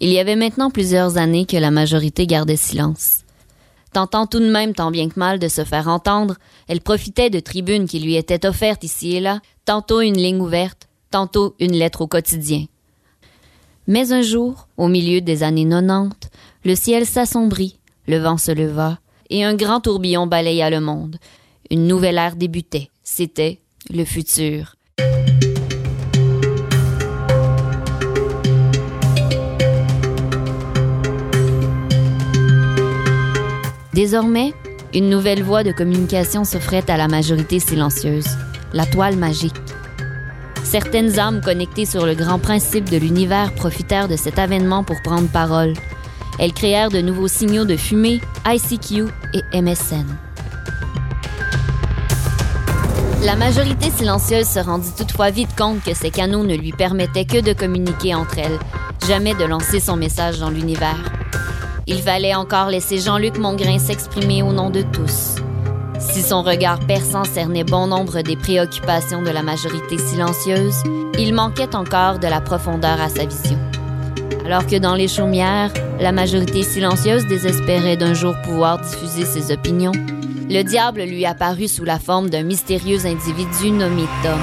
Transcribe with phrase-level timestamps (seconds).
[0.00, 3.24] Il y avait maintenant plusieurs années que la majorité gardait silence.
[3.92, 6.36] Tentant tout de même tant bien que mal de se faire entendre,
[6.68, 10.88] elle profitait de tribunes qui lui étaient offertes ici et là, tantôt une ligne ouverte,
[11.10, 12.66] tantôt une lettre au quotidien.
[13.88, 16.28] Mais un jour, au milieu des années 90,
[16.64, 18.98] le ciel s'assombrit, le vent se leva,
[19.30, 21.16] et un grand tourbillon balaya le monde.
[21.70, 22.90] Une nouvelle ère débutait.
[23.02, 23.60] C'était
[23.90, 24.74] le futur.
[33.98, 34.54] Désormais,
[34.94, 38.28] une nouvelle voie de communication s'offrait à la majorité silencieuse,
[38.72, 39.60] la toile magique.
[40.62, 45.26] Certaines âmes connectées sur le grand principe de l'univers profitèrent de cet avènement pour prendre
[45.26, 45.72] parole.
[46.38, 50.06] Elles créèrent de nouveaux signaux de fumée, ICQ et MSN.
[53.24, 57.40] La majorité silencieuse se rendit toutefois vite compte que ces canaux ne lui permettaient que
[57.40, 58.60] de communiquer entre elles,
[59.08, 61.17] jamais de lancer son message dans l'univers.
[61.90, 65.36] Il fallait encore laisser Jean-Luc Mongrain s'exprimer au nom de tous.
[65.98, 70.82] Si son regard perçant cernait bon nombre des préoccupations de la majorité silencieuse,
[71.18, 73.58] il manquait encore de la profondeur à sa vision.
[74.44, 79.92] Alors que dans les chaumières, la majorité silencieuse désespérait d'un jour pouvoir diffuser ses opinions,
[80.50, 84.38] le diable lui apparut sous la forme d'un mystérieux individu nommé Tom.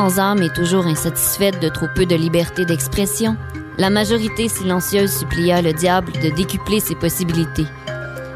[0.00, 3.36] Sans âme et toujours insatisfaite de trop peu de liberté d'expression,
[3.76, 7.66] la majorité silencieuse supplia le diable de décupler ses possibilités.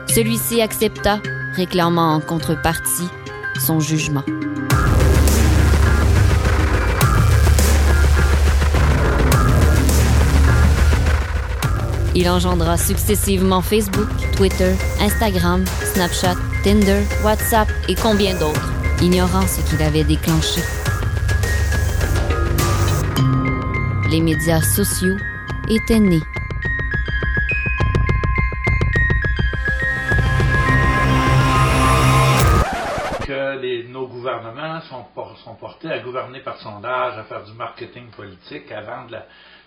[0.06, 1.20] Celui-ci accepta,
[1.54, 3.08] réclamant en contrepartie
[3.58, 4.24] son jugement.
[12.14, 19.80] Il engendra successivement Facebook, Twitter, Instagram, Snapchat, Tinder, WhatsApp et combien d'autres, ignorant ce qu'il
[19.80, 20.60] avait déclenché.
[24.14, 25.16] Les médias sociaux
[25.68, 26.20] étaient nés.
[33.26, 35.04] Que nos gouvernements sont,
[35.44, 39.16] sont, portés à gouverner par sondage, à faire du marketing politique, à vendre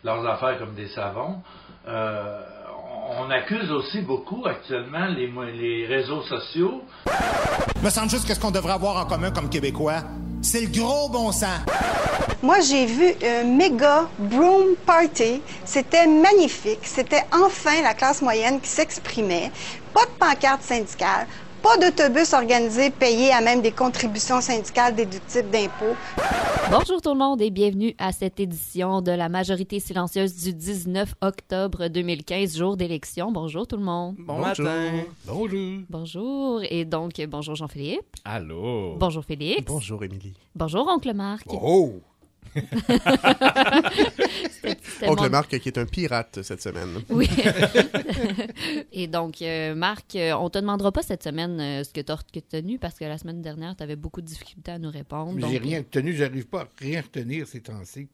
[0.05, 1.41] leurs affaires comme des savons.
[1.85, 2.41] Euh,
[3.19, 6.83] on accuse aussi beaucoup actuellement les, les réseaux sociaux.
[7.83, 10.03] Me semble juste qu'est-ce qu'on devrait avoir en commun comme Québécois,
[10.47, 11.59] c'est le gros bon sens.
[12.41, 15.41] Moi, j'ai vu un méga broom party.
[15.65, 16.79] C'était magnifique.
[16.83, 19.51] C'était enfin la classe moyenne qui s'exprimait.
[19.93, 21.27] Pas de pancarte syndicale,
[21.67, 25.95] pas d'autobus organisé payé à même des contributions syndicales déductibles d'impôts.
[26.71, 31.15] Bonjour tout le monde et bienvenue à cette édition de la majorité silencieuse du 19
[31.21, 33.31] octobre 2015, jour d'élection.
[33.31, 34.15] Bonjour tout le monde.
[34.19, 35.03] Bon matin.
[35.25, 35.81] Bonjour.
[35.89, 36.61] Bonjour.
[36.69, 38.15] Et donc, bonjour Jean-Philippe.
[38.23, 38.95] Allô.
[38.97, 39.63] Bonjour Félix.
[39.65, 40.35] Bonjour Émilie.
[40.55, 41.47] Bonjour Oncle Marc.
[41.49, 41.99] Oh.
[45.03, 47.01] Oncle Marc qui est un pirate cette semaine.
[47.09, 47.29] Oui.
[48.91, 52.11] Et donc, euh, Marc, euh, on te demandera pas cette semaine euh, ce que tu
[52.11, 55.47] as retenu parce que la semaine dernière, tu avais beaucoup de difficultés à nous répondre.
[55.49, 58.07] J'ai rien retenu, j'arrive pas à rien retenir ces temps-ci.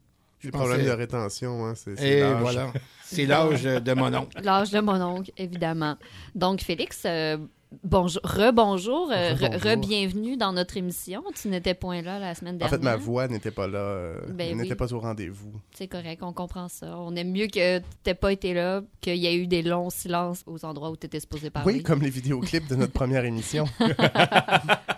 [0.43, 2.73] Le problème de rétention, hein, c'est Et voilà.
[3.05, 4.41] C'est l'âge de mon oncle.
[4.43, 5.95] L'âge de mon oncle, évidemment.
[6.35, 7.05] Donc, Félix,
[7.83, 11.23] Bonjour, rebonjour, euh, re-bienvenue dans notre émission.
[11.35, 12.77] Tu n'étais point là la semaine dernière.
[12.77, 15.53] En fait, ma voix n'était pas là, euh, ben n'était pas au rendez-vous.
[15.73, 16.97] C'est correct, on comprend ça.
[16.99, 19.89] On aime mieux que tu n'aies pas été là, qu'il y ait eu des longs
[19.89, 21.73] silences aux endroits où tu étais supposé parler.
[21.73, 23.65] Oui, comme les vidéoclips de notre première émission.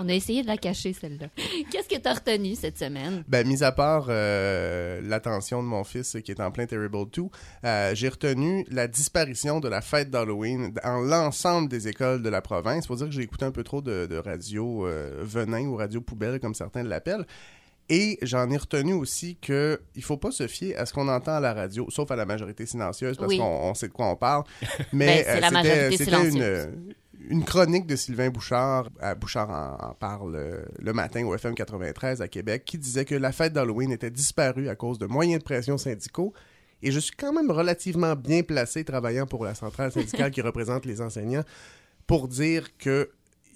[0.00, 1.28] On a essayé de la cacher, celle-là.
[1.70, 3.24] Qu'est-ce que tu as retenu cette semaine?
[3.28, 7.22] Ben, mis à part euh, l'attention de mon fils qui est en plein Terrible 2,
[7.64, 12.40] euh, j'ai retenu la disparition de la fête d'Halloween dans l'ensemble des écoles de la
[12.40, 12.84] province.
[12.84, 16.00] Il faut dire que j'ai écouté un peu trop de, radio euh, venin ou radio
[16.00, 17.26] poubelle, comme certains l'appellent.
[17.88, 21.36] Et j'en ai retenu aussi que il faut pas se fier à ce qu'on entend
[21.36, 24.42] à la radio, sauf à la majorité silencieuse, parce qu'on sait de quoi on parle.
[24.92, 26.94] Mais ben, c'était une,
[27.28, 32.28] une chronique de Sylvain Bouchard, Bouchard en, parle euh, le matin au FM 93 à
[32.28, 35.78] Québec, qui disait que la fête d'Halloween était disparue à cause de moyens de pression
[35.78, 36.32] syndicaux.
[36.82, 40.84] Et je suis quand même relativement bien placé travaillant pour la centrale syndicale qui représente
[40.84, 41.44] les enseignants
[42.06, 43.10] pour dire que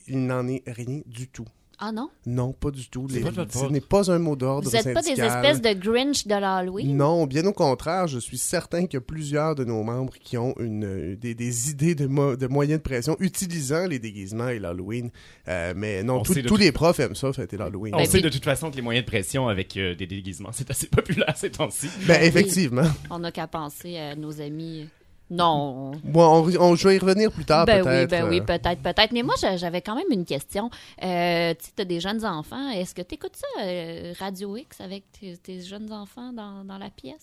[0.09, 1.47] il n'en est rien du tout.
[1.83, 2.11] Ah non?
[2.27, 3.09] Non, pas du tout.
[3.09, 6.95] ce n'est pas un mot d'ordre Vous n'êtes pas des espèces de Grinch de l'Halloween?
[6.95, 10.37] Non, bien au contraire, je suis certain qu'il y a plusieurs de nos membres qui
[10.37, 15.11] ont une, des, idées de, de moyens de pression utilisant les déguisements et l'Halloween.
[15.49, 17.95] Euh, mais non, tous les profs aiment ça, fêter l'Halloween.
[17.95, 20.71] On sait de toute façon que les moyens de pression avec euh, des déguisements, c'est
[20.71, 21.89] assez populaire ces temps-ci.
[22.07, 22.83] Ben, effectivement.
[23.09, 24.87] On n'a qu'à penser à nos amis
[25.31, 25.93] Non.
[26.05, 28.11] Bon, on, on- je vais y revenir plus tard, ben oui, peut-être.
[28.11, 28.45] ben oui, euh.
[28.45, 29.13] peut-être, peut-être.
[29.13, 30.71] Mais moi, j'a- j'avais quand même une question.
[31.05, 32.69] Euh, tu sais, t'as des jeunes enfants.
[32.71, 36.79] Est-ce que tu écoutes ça, euh, Radio X, avec tes, tes jeunes enfants dans, dans
[36.79, 37.23] la pièce?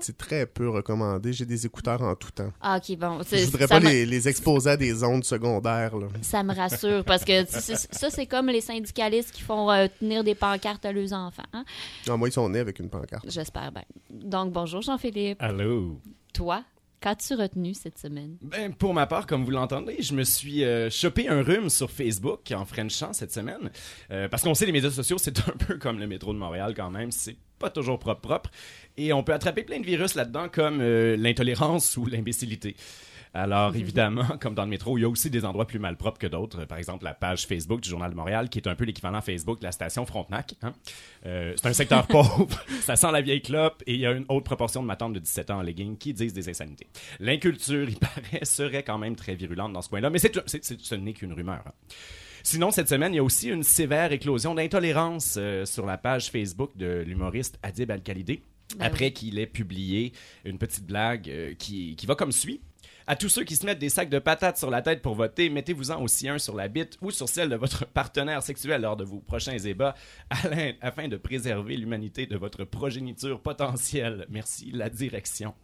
[0.00, 1.32] C'est très peu recommandé.
[1.32, 2.52] J'ai des écouteurs en tout temps.
[2.60, 3.20] Ah, ok, bon.
[3.30, 5.96] Je voudrais pas les, les exposer à des ondes secondaires.
[5.96, 6.06] Là.
[6.22, 10.34] Ça me rassure parce que ça, c'est comme les syndicalistes qui font euh, tenir des
[10.34, 11.42] pancartes à leurs enfants.
[11.52, 11.64] hein.
[12.08, 13.24] Non, moi, ils sont nés avec une pancarte.
[13.28, 13.84] J'espère bien.
[14.10, 15.40] Donc, bonjour Jean-Philippe.
[15.40, 16.00] Allô?
[16.32, 16.62] Toi,
[17.04, 18.38] qu'as-tu retenu cette semaine?
[18.40, 21.90] Ben, pour ma part, comme vous l'entendez, je me suis euh, chopé un rhume sur
[21.90, 23.70] Facebook en Frenchant cette semaine.
[24.10, 26.72] Euh, parce qu'on sait, les médias sociaux, c'est un peu comme le métro de Montréal
[26.74, 27.10] quand même.
[27.10, 28.50] C'est pas toujours propre propre.
[28.96, 32.74] Et on peut attraper plein de virus là-dedans, comme euh, l'intolérance ou l'imbécilité.
[33.34, 36.26] Alors, évidemment, comme dans le métro, il y a aussi des endroits plus malpropres que
[36.28, 36.64] d'autres.
[36.66, 39.58] Par exemple, la page Facebook du Journal de Montréal, qui est un peu l'équivalent Facebook
[39.58, 40.54] de la station Frontenac.
[40.62, 40.72] hein.
[41.26, 42.46] Euh, c'est un secteur pauvre,
[42.82, 45.18] ça sent la vieille clope, et il y a une haute proportion de matantes de
[45.18, 46.86] 17 ans en leggings qui disent des insanités.
[47.18, 50.32] L'inculture, il paraît, serait quand même très virulente dans ce coin-là, mais c'est-
[50.62, 51.62] ce n'est qu'une rumeur.
[51.66, 51.72] hein.
[52.44, 56.30] Sinon, cette semaine, il y a aussi une sévère éclosion d'intolérance euh, sur la page
[56.30, 58.42] Facebook de l'humoriste Adib Al-Khalidé,
[58.78, 60.12] Ben après qu'il ait publié
[60.44, 62.60] une petite blague euh, qui, qui va comme suit.
[63.06, 65.50] À tous ceux qui se mettent des sacs de patates sur la tête pour voter,
[65.50, 69.04] mettez-vous-en aussi un sur la bite ou sur celle de votre partenaire sexuel lors de
[69.04, 69.94] vos prochains ébats
[70.80, 74.26] afin de préserver l'humanité de votre progéniture potentielle.
[74.30, 75.54] Merci, la direction.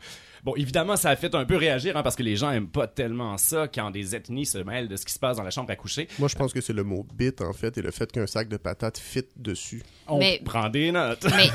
[0.45, 2.87] Bon, évidemment, ça a fait un peu réagir hein, parce que les gens aiment pas
[2.87, 5.71] tellement ça quand des ethnies se mêlent de ce qui se passe dans la chambre
[5.71, 6.09] à coucher.
[6.19, 8.49] Moi, je pense que c'est le mot bit, en fait, et le fait qu'un sac
[8.49, 9.83] de patates fit dessus.
[10.09, 11.27] On Mais- prend des notes.
[11.37, 11.51] Mais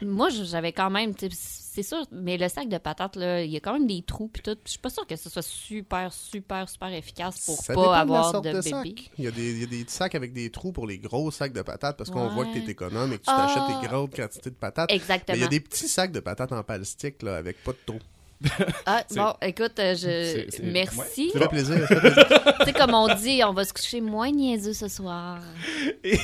[0.06, 3.60] moi, j'avais quand même, c'est sûr, mais le sac de patates, là, il y a
[3.60, 4.56] quand même des trous puis tout.
[4.64, 8.40] Je suis pas sûre que ce soit super, super, super efficace pour Ça pas avoir
[8.42, 8.94] de, de bébé.
[9.18, 11.30] Il y, a des, il y a des sacs avec des trous pour les gros
[11.30, 12.34] sacs de patates parce qu'on Ouais.
[12.34, 13.46] voit que tu es économe et que tu Ah.
[13.54, 14.90] t'achètes des grosses quantités de patates.
[14.90, 15.36] Mais Exactement.
[15.36, 17.98] il y a des petits sacs de patates en plastique là, avec pas de trous.
[18.86, 19.98] Ah, bon, écoute, euh, je...
[20.00, 21.30] C'est- c'est- merci.
[21.32, 21.78] Ça fait plaisir.
[21.88, 22.54] ça fait plaisir.
[22.60, 25.40] tu sais, comme on dit, on va se coucher moins niaiseux ce soir.
[26.04, 26.16] Et,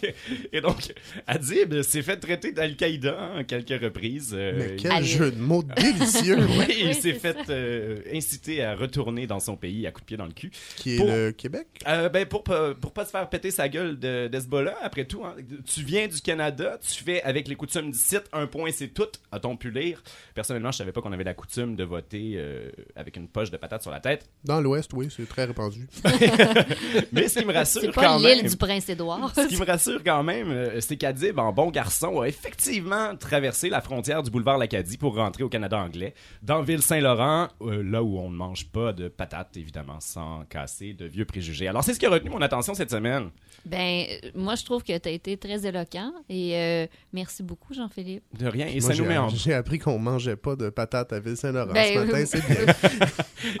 [0.52, 0.94] et donc,
[1.26, 4.34] Adib s'est fait traiter d'Al-Qaïda hein, à quelques reprises.
[4.34, 5.06] euh, Mais quel Allez.
[5.06, 9.86] jeu de mots délicieux Oui, il s'est fait euh, inciter à retourner dans son pays
[9.86, 10.50] à coups de pied dans le cul.
[10.76, 11.66] qui est Pour- le Québec?
[11.86, 15.34] Euh, ben pour, pour pas se faire péter sa gueule de- d'Hezbollah, après tout, hein,
[15.66, 19.08] tu viens du Canada, tu fais avec les coutumes du site, un point c'est tout,
[19.32, 20.02] a-t-on pu lire.
[20.34, 23.56] Personnellement, je savais pas qu'on avait la coutume de voter euh, avec une poche de
[23.56, 24.28] patates sur la tête.
[24.44, 25.86] Dans l'Ouest, oui, c'est très répandu.
[27.12, 28.50] Mais ce qui me rassure C'est quand pas l'île même...
[28.50, 29.32] du Prince-Édouard.
[29.34, 33.68] Ce qui me rassure quand même, euh, c'est qu'Adib, en bon garçon, a effectivement traversé
[33.68, 38.18] la frontière du boulevard Lacadie pour rentrer au Canada anglais, dans Ville-Saint-Laurent, euh, là où
[38.18, 41.68] on ne mange pas de patates, évidemment, sans casser de vieux préjugés.
[41.68, 43.30] Alors, c'est ce qui a retenu mon attention cette semaine.
[43.64, 48.22] Ben, moi, je trouve que tu as été très éloquent et euh, merci beaucoup, Jean-Philippe.
[48.38, 48.66] De rien.
[48.66, 49.28] Et Moi, ça nous j'ai- met en...
[49.28, 52.26] J'ai appris qu'on mangeait pas de patates à Ville-Saint-Laurent Ben, ce matin, oui.
[52.26, 52.74] c'est bien.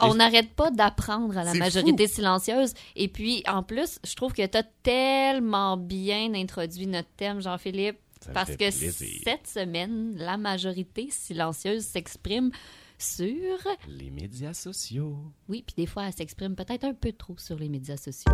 [0.00, 2.74] On n'arrête pas d'apprendre à la majorité silencieuse.
[2.96, 7.98] Et puis, en plus, je trouve que tu as tellement bien introduit notre thème, Jean-Philippe,
[8.32, 9.22] parce que plaisir.
[9.24, 12.50] cette semaine, la majorité silencieuse s'exprime
[12.98, 13.56] sur...
[13.86, 15.16] Les médias sociaux.
[15.48, 18.32] Oui, puis des fois, elle s'exprime peut-être un peu trop sur les médias sociaux.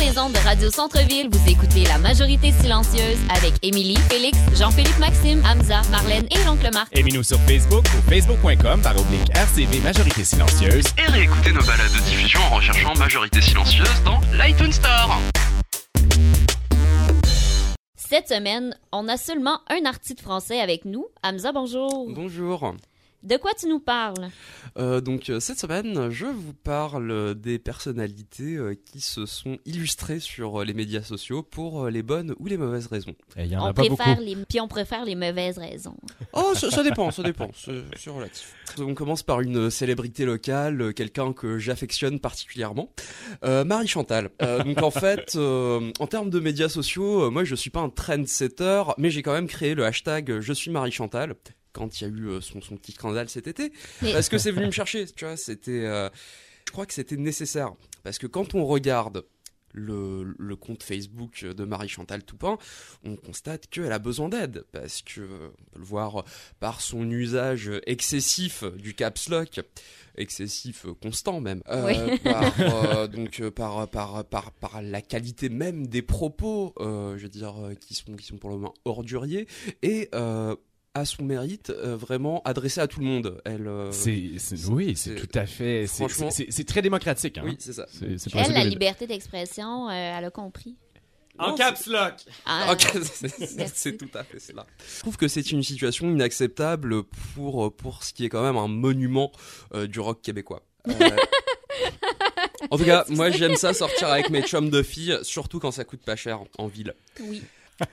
[0.00, 5.42] Les ondes de Radio Centre-Ville, vous écoutez La Majorité silencieuse avec Émilie, Félix, Jean-Philippe Maxime,
[5.44, 6.88] Hamza, Marlène et l'oncle Marc.
[6.96, 10.86] Aimez-nous sur Facebook ou facebook.com par oblique RCV Majorité Silencieuse.
[10.96, 15.18] et réécoutez nos balades de diffusion en recherchant Majorité Silencieuse dans l'iTunes Store.
[17.96, 21.08] Cette semaine, on a seulement un artiste français avec nous.
[21.22, 22.08] Hamza, bonjour.
[22.08, 22.74] Bonjour.
[23.22, 24.30] De quoi tu nous parles?
[24.78, 30.20] Euh, donc euh, cette semaine, je vous parle des personnalités euh, qui se sont illustrées
[30.20, 33.14] sur les médias sociaux pour euh, les bonnes ou les mauvaises raisons.
[33.36, 33.96] Y en on a pas beaucoup.
[33.96, 34.36] préfère les...
[34.48, 35.96] Puis on préfère les mauvaises raisons.
[36.32, 38.54] Oh, ça, ça dépend, ça dépend, c'est relatif.
[38.78, 42.90] On commence par une célébrité locale, quelqu'un que j'affectionne particulièrement,
[43.44, 44.30] euh, Marie Chantal.
[44.40, 47.80] Euh, donc en fait, euh, en termes de médias sociaux, euh, moi je suis pas
[47.80, 51.34] un trendsetter, mais j'ai quand même créé le hashtag Je suis Marie Chantal
[51.72, 53.72] quand il y a eu euh, son, son petit scandale cet été,
[54.02, 56.08] Mais- parce que c'est venu me chercher, tu vois, c'était, euh,
[56.66, 57.72] je crois que c'était nécessaire,
[58.02, 59.24] parce que quand on regarde
[59.72, 62.58] le, le compte Facebook de Marie Chantal Toupin,
[63.04, 64.64] on constate qu'elle a besoin d'aide.
[64.72, 66.24] Parce que euh, on peut le voir
[66.58, 69.60] par son usage excessif du caps lock,
[70.16, 72.18] excessif constant même, euh, Oui.
[72.24, 77.28] par euh, donc par, par par par la qualité même des propos, euh, je veux
[77.28, 79.46] dire qui sont qui sont pour le moins orduriers.
[79.82, 80.08] Et
[80.94, 83.40] à son mérite euh, vraiment adressé à tout le monde.
[83.44, 84.30] Elle euh, C'est,
[84.68, 85.86] oui, c'est tout à fait.
[85.86, 87.38] C'est, franchement- c'est- c'est très démocratique.
[87.38, 87.42] Hein?
[87.44, 87.86] oui c'est ça.
[88.02, 90.76] Elle, la liberté d'expression, euh, elle a compris.
[91.38, 92.14] En Non, caps lock.
[92.44, 92.74] Ah,
[93.72, 94.66] c'est- tout à fait cela.
[94.96, 97.04] Je trouve que c'est une situation inacceptable
[97.34, 99.30] pour, pour ce qui est quand même un monument
[99.74, 100.62] euh, du rock québécois.
[100.88, 100.92] Euh,
[102.70, 105.84] en tout cas, moi j'aime ça sortir avec mes chums de filles, surtout quand ça
[105.84, 106.94] coûte pas cher en ville.
[107.20, 107.42] Oui.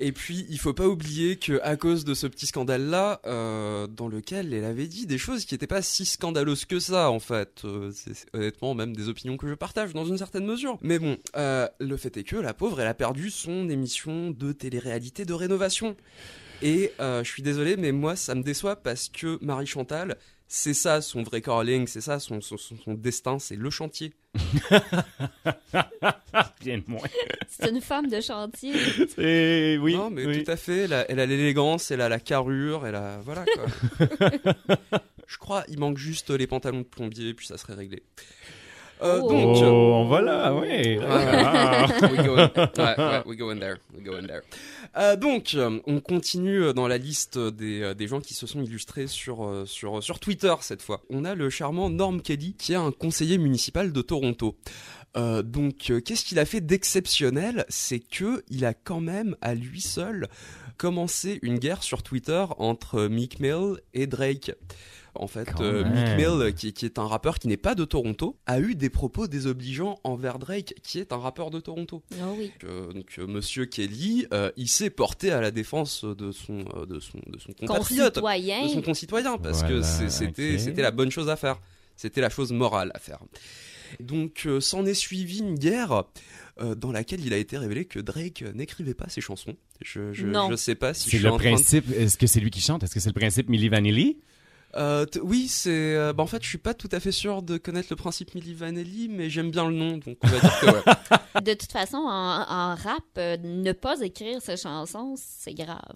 [0.00, 4.06] Et puis, il faut pas oublier que à cause de ce petit scandale-là, euh, dans
[4.06, 7.62] lequel elle avait dit des choses qui n'étaient pas si scandaleuses que ça, en fait.
[7.64, 10.78] Euh, c'est honnêtement même des opinions que je partage dans une certaine mesure.
[10.82, 14.52] Mais bon, euh, le fait est que la pauvre, elle a perdu son émission de
[14.52, 15.96] télé-réalité de rénovation.
[16.62, 20.16] Et je suis désolé, mais moi, ça me déçoit parce que Marie Chantal,
[20.48, 24.14] c'est ça son vrai calling, c'est ça son, son, son- son destin, c'est le chantier.
[26.62, 27.06] Rien de moins.
[27.48, 28.74] C'est une femme de chantier.
[29.14, 29.78] C'est...
[29.78, 30.42] Oui, non, mais oui.
[30.44, 30.78] tout à fait.
[30.84, 33.18] Elle a- elle a l'élégance, elle a la carrure, elle a.
[33.18, 33.66] Voilà quoi.
[35.26, 38.02] Je crois, il manque juste les pantalons de plombier, puis ça serait réglé.
[39.02, 39.28] Euh, Oh.
[39.30, 39.56] Donc.
[39.58, 40.98] Oh, euh, on va là, oui.
[41.08, 41.86] Ah.
[42.02, 43.76] we, go in, ouais, ouais, we go in there.
[43.96, 44.42] We go in there.
[44.96, 48.62] Euh, donc, euh, on continue euh, dans la liste des, des gens qui se sont
[48.62, 51.02] illustrés sur, sur, sur Twitter cette fois.
[51.10, 54.56] On a le charmant Norm Kelly, qui est un conseiller municipal de Toronto.
[55.16, 57.64] Euh, donc, euh, qu'est-ce qu'il a fait d'exceptionnel?
[57.68, 60.28] C'est que il a quand même, à lui seul,
[60.78, 64.52] commencé une guerre sur Twitter entre Meek Mill et Drake.
[65.14, 65.84] En fait, euh.
[65.84, 68.88] Meek Mill, qui, qui est un rappeur qui n'est pas de Toronto, a eu des
[68.88, 72.04] propos désobligeants envers Drake, qui est un rappeur de Toronto.
[72.20, 72.52] Oh oui.
[72.64, 76.86] Euh, donc, euh, Monsieur Kelly, euh, il s'est porté à la défense de son, euh,
[76.86, 78.62] de son, de son compatriote, Concitoyen.
[78.64, 81.58] de son concitoyen, parce que Voilà, c'était, c'était la bonne chose à faire.
[81.96, 83.18] C'était la chose morale à faire.
[83.98, 86.04] Donc, euh, s'en est suivi une guerre
[86.60, 89.56] euh, dans laquelle il a été révélé que Drake n'écrivait pas ses chansons.
[89.82, 90.50] Je, je, Non.
[90.50, 91.90] je sais pas si je C'est suis le en train de- principe.
[91.92, 92.82] Est-ce que c'est lui qui chante?
[92.82, 94.18] Est-ce que c'est le principe Milli Vanilli?
[94.76, 95.70] Euh, oui, c'est.
[95.96, 98.34] euh, bah, en fait, je suis pas tout à fait sûr de connaître le principe
[98.34, 101.42] Milli Vanilli, mais j'aime bien le nom, donc on va dire que ouais.
[101.42, 105.94] De toute façon, en, en rap, euh, ne pas écrire ses chansons, c'est grave.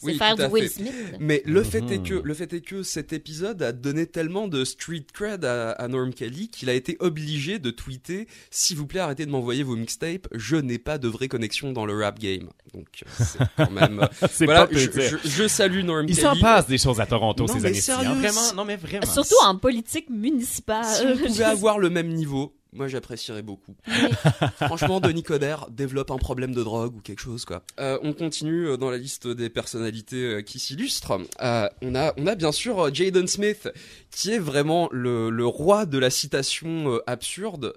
[0.00, 0.68] C'est Oui, faire tout à du Will fait.
[0.80, 0.92] Smith.
[1.18, 2.02] Mais le fait est Mhm.
[2.04, 5.88] que le fait est que cet épisode a donné tellement de street cred à, à
[5.88, 9.74] Norm Kelly qu'il a été obligé de tweeter s'il vous plaît arrêtez de m'envoyer vos
[9.76, 12.48] mixtapes, je n'ai pas de vraie connexion dans le rap game.
[12.74, 16.20] Donc euh, c'est quand même C'est voilà, pas je, salue Norm Il Kelly.
[16.26, 17.90] s'en passe des choses à Toronto Non, ces années-ci.
[17.90, 18.14] hein.
[18.14, 19.06] Vraiment, non mais vraiment.
[19.06, 20.84] Surtout en politique municipale.
[20.84, 23.74] Si on pouvait avoir le même niveau, moi j'apprécierais beaucoup.
[24.56, 27.62] Franchement, Denis Coderre développe un problème de drogue ou quelque chose quoi.
[27.80, 31.18] Euh, on continue euh, dans la liste des personnalités euh, qui s'illustrent.
[31.40, 33.68] Euh, on a, on a bien sûr Jaden Smith
[34.10, 37.74] qui est vraiment le, le roi de la citation euh, absurde.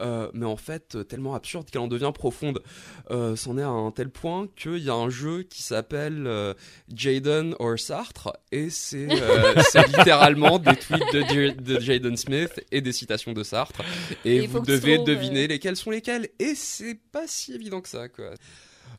[0.00, 2.62] Euh, mais en fait euh, tellement absurde qu'elle en devient profonde.
[3.10, 6.54] Euh, C'en est à un tel point qu'il y a un jeu qui s'appelle euh,
[6.94, 9.06] Jaden or Sartre et c'est
[9.88, 13.82] littéralement des tweets de, J- de Jaden Smith et des citations de Sartre
[14.24, 18.30] et, vous devez deviner lesquels sont lesquels et c'est pas si évident que ça quoi.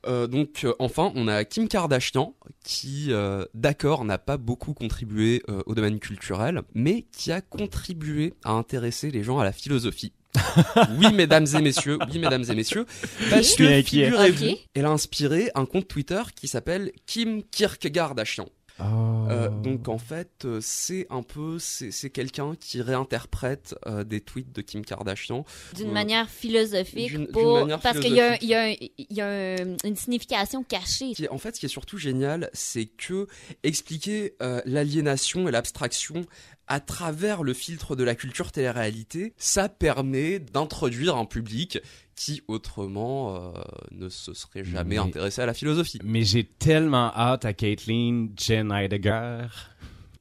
[0.07, 2.33] Euh, donc euh, enfin on a Kim Kardashian
[2.63, 8.51] qui euh, d'accord n'a pas beaucoup contribué au domaine culturel mais qui a contribué à
[8.51, 10.13] intéresser les gens à la philosophie.
[10.97, 12.85] oui mesdames et messieurs, oui mesdames et messieurs,
[13.29, 18.47] parce que figurez-vous, elle a inspiré un compte Twitter qui s'appelle Kim Kierkegaardashian.
[18.83, 19.27] Oh.
[19.29, 24.51] Euh, donc en fait, euh, c'est un peu, c'est quelqu'un qui réinterprète euh, des tweets
[24.51, 25.45] de Kim Kardashian.
[25.75, 27.31] D'une Euh, manière philosophique.
[27.31, 29.95] pour- manière Parce qu'il y a, il y a un- il y a un- une
[29.95, 31.13] signification cachée.
[31.29, 33.27] En fait, ce qui est surtout génial, c'est que
[33.63, 36.25] expliquer euh, l'aliénation et l'abstraction
[36.67, 41.79] à travers le filtre de la culture télé-réalité, ça permet d'introduire un public
[42.23, 43.51] qui autrement euh,
[43.91, 45.99] ne se serait jamais Mais- intéressé à la philosophie.
[46.03, 49.47] Mais j'ai tellement hâte à Caitlyn Jen Heidegger.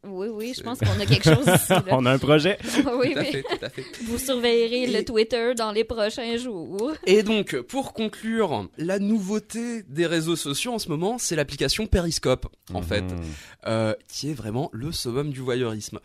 [0.06, 1.72] Oui, oui, je pense qu'on a quelque chose ici.
[1.90, 2.56] On a un projet.
[2.64, 3.32] oui, Tout à oui.
[3.32, 3.84] fait, tout à fait.
[4.06, 6.92] Vous surveillerez Et- le Twitter dans les prochains jours.
[7.06, 12.46] Et donc, pour conclure, la nouveauté des réseaux sociaux en ce moment, c'est l'application Periscope,
[12.72, 13.20] en fait, Mhm.
[13.66, 15.98] euh, qui est vraiment le summum du voyeurisme.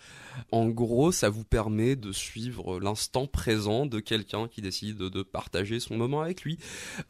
[0.52, 5.80] En gros, ça vous permet de suivre l'instant présent de quelqu'un qui décide de partager
[5.80, 6.58] son moment avec lui.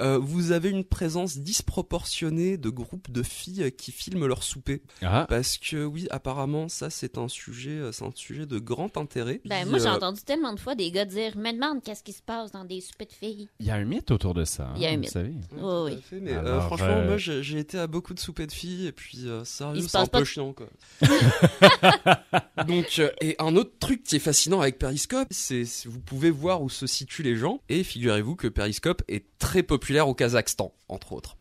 [0.01, 4.81] Euh, vous avez une présence disproportionnée de groupes de filles qui filment leur souper.
[5.01, 8.97] Ah, Parce que oui, apparemment, ça c'est un sujet, euh, c'est un sujet de grand
[8.97, 9.41] intérêt.
[9.45, 12.03] Ben, Puis, moi, j'ai euh, entendu tellement de fois des gars dire me demande qu'est-ce
[12.03, 13.49] qui se passe dans des soupers de filles.
[13.59, 14.71] il y a un mythe autour de ça.
[14.75, 15.07] Il y a un hein, mythe.
[15.07, 15.33] Vous savez.
[15.57, 18.91] Oui, fait, mais euh, franchement, moi j'ai été à beaucoup de soupers de filles et
[18.91, 20.67] puis euh, sérieux, c'est un peu chiant quoi.
[22.67, 26.61] Donc, euh, et un autre truc qui est fascinant avec Periscope, c'est vous pouvez voir
[26.61, 31.13] où se situent les gens et figurez-vous que Periscope est très populaire au Kazakhstan, entre
[31.13, 31.37] autres.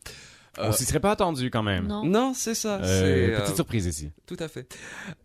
[0.57, 1.87] Euh, On s'y serait pas attendu quand même.
[1.87, 2.05] Non.
[2.05, 2.79] non, c'est ça.
[2.81, 4.11] Euh, c'est, petite euh, surprise ici.
[4.25, 4.73] tout à fait.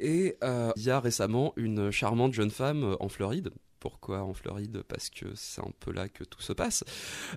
[0.01, 4.35] Et euh, il y a récemment une charmante jeune femme euh, en Floride Pourquoi en
[4.35, 4.83] Floride?
[4.89, 6.83] Parce que c'est un peu là que tout se passe.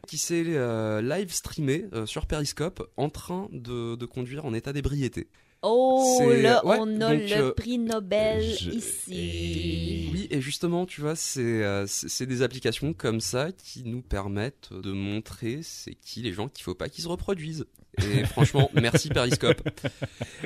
[0.08, 4.74] Qui s'est euh, live streamé euh, sur Periscope en train de, de conduire en état
[4.74, 5.29] d'ébriété.
[5.65, 10.10] Oh, là, ouais, on a donc, le euh, prix Nobel je- ici.
[10.12, 14.01] Oui, et justement, tu vois, c'est euh, c'est c'est des applications comme ça qui nous
[14.01, 17.65] permettent de montrer c'est qui les gens qu'il faut pas qu'ils se reproduisent.
[18.00, 19.62] Et franchement, merci Periscope.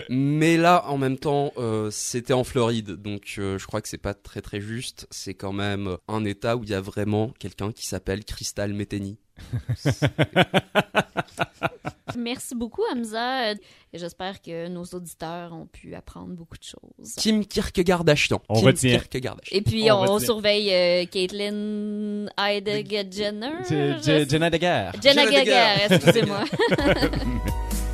[0.09, 3.97] Mais là, en même temps, euh, c'était en Floride, donc euh, je crois que c'est
[3.97, 5.07] pas très très juste.
[5.09, 9.17] C'est quand même un État où il y a vraiment quelqu'un qui s'appelle Crystal Metheny.
[12.17, 13.51] Merci beaucoup, Hamza.
[13.53, 13.57] Et
[13.93, 17.15] j'espère que nos auditeurs ont pu apprendre beaucoup de choses.
[17.17, 18.41] Kim Kierkegaardashian.
[18.49, 18.89] On Kim retient.
[18.97, 19.57] Kierkegaardashian.
[19.57, 23.51] Et puis, On surveille euh, Caitlyn Heidegger Jenner.
[23.69, 24.93] Je- je- Je- Jenna Deguerre.
[25.01, 25.91] Jenna Deguerre.
[25.91, 26.43] excusez-moi.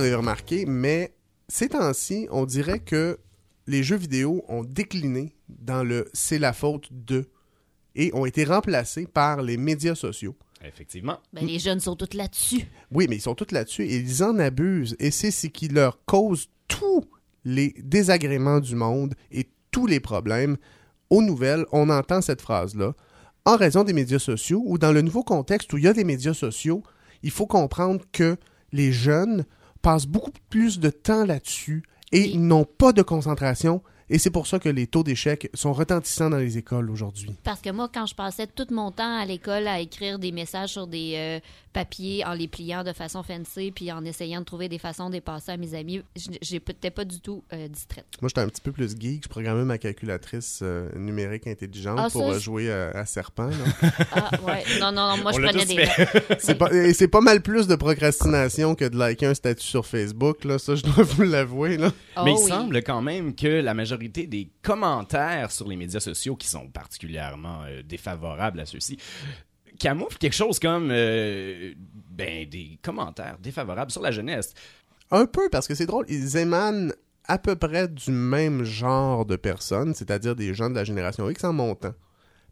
[0.00, 1.12] vous avez remarqué, mais
[1.48, 3.18] ces temps-ci, on dirait que
[3.66, 7.28] les jeux vidéo ont décliné dans le c'est la faute de
[7.94, 10.34] et ont été remplacés par les médias sociaux.
[10.64, 11.18] Effectivement.
[11.34, 12.62] Ben, les jeunes sont tous là-dessus.
[12.90, 14.96] Oui, mais ils sont tous là-dessus et ils en abusent.
[15.00, 17.04] Et c'est ce qui leur cause tous
[17.44, 20.56] les désagréments du monde et tous les problèmes.
[21.10, 22.94] Aux nouvelles, on entend cette phrase-là.
[23.44, 26.04] En raison des médias sociaux ou dans le nouveau contexte où il y a des
[26.04, 26.82] médias sociaux,
[27.22, 28.38] il faut comprendre que
[28.72, 29.44] les jeunes
[29.82, 31.82] passent beaucoup plus de temps là-dessus
[32.12, 33.82] et n'ont pas de concentration.
[34.10, 37.30] Et c'est pour ça que les taux d'échec sont retentissants dans les écoles aujourd'hui.
[37.44, 40.70] Parce que moi, quand je passais tout mon temps à l'école à écrire des messages
[40.70, 41.40] sur des euh,
[41.72, 45.14] papiers en les pliant de façon fancy puis en essayant de trouver des façons de
[45.14, 48.06] les passer à mes amis, je- j'étais pas du tout euh, distraite.
[48.20, 49.22] Moi, j'étais un petit peu plus geek.
[49.24, 53.46] Je programmais ma calculatrice euh, numérique intelligente Ah, pour ça, jouer à, à Serpent.
[53.48, 53.90] là.
[54.12, 54.64] Ah, ouais.
[54.80, 55.86] Non, non, non, moi, On je prenais des.
[56.40, 59.86] C'est pas, et c'est pas mal plus de procrastination que de liker un statut sur
[59.86, 60.58] Facebook, là.
[60.58, 61.78] Ça, je dois vous l'avouer.
[62.16, 62.48] Oh, Mais il oui.
[62.48, 67.62] semble quand même que la majorité des commentaires sur les médias sociaux qui sont particulièrement
[67.64, 68.98] euh, défavorables à ceux-ci
[69.80, 71.72] camouflent quelque chose comme euh,
[72.10, 74.52] ben, des commentaires défavorables sur la jeunesse.
[75.10, 76.92] Un peu, parce que c'est drôle, ils émanent
[77.26, 81.42] à peu près du même genre de personnes, c'est-à-dire des gens de la génération X
[81.44, 81.94] en montant.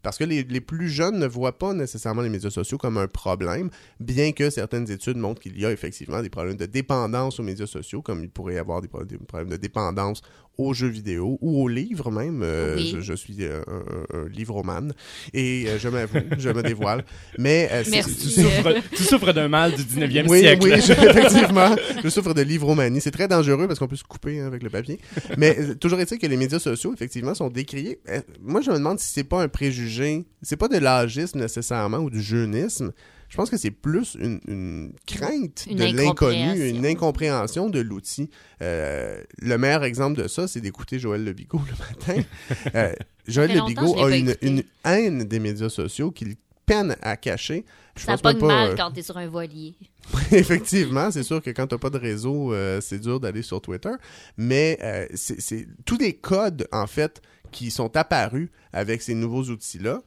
[0.01, 3.07] Parce que les, les plus jeunes ne voient pas nécessairement les médias sociaux comme un
[3.07, 7.43] problème, bien que certaines études montrent qu'il y a effectivement des problèmes de dépendance aux
[7.43, 10.21] médias sociaux, comme il pourrait y avoir des problèmes de dépendance
[10.59, 12.41] aux jeux vidéo ou aux livres même.
[12.43, 12.91] Euh, Oui.
[12.95, 14.93] je, je suis euh, un, un, un livromane
[15.33, 17.05] et euh, je m'avoue, je me dévoile.
[17.37, 18.15] Mais euh, Merci.
[18.15, 20.63] Tu souffres, tu souffres d'un mal du 19e oui, siècle.
[20.63, 21.75] oui, je- effectivement.
[22.03, 23.01] Je souffre de livromanie.
[23.01, 24.99] C'est très dangereux parce qu'on peut se couper hein, avec le papier.
[25.37, 27.99] Mais toujours est-il que les médias sociaux, effectivement, sont décriés.
[28.41, 30.25] Moi, je me demande si c'est pas un préjugé.
[30.41, 32.91] C'est pas de l'âgisme nécessairement ou du jeunisme.
[33.29, 38.31] Je pense que c'est plus une, une crainte Une de l'inconnu, une incompréhension de l'outil.
[38.63, 42.23] Euh, le meilleur exemple de ça, c'est d'écouter Joël Lebigot le matin.
[42.75, 42.93] Euh,
[43.27, 47.65] Joël Lebigot a une, haine des médias sociaux qu'il peine à cacher.
[47.95, 49.75] Je Ça pogne pas, mal euh, quand t'es sur un voilier.
[50.31, 53.91] Effectivement, c'est sûr que quand t'as pas de réseau, euh, c'est dur d'aller sur Twitter.
[54.37, 54.79] Mais
[55.13, 60.01] c'est- tous les codes, en fait, qui sont apparus avec ces nouveaux outils-là,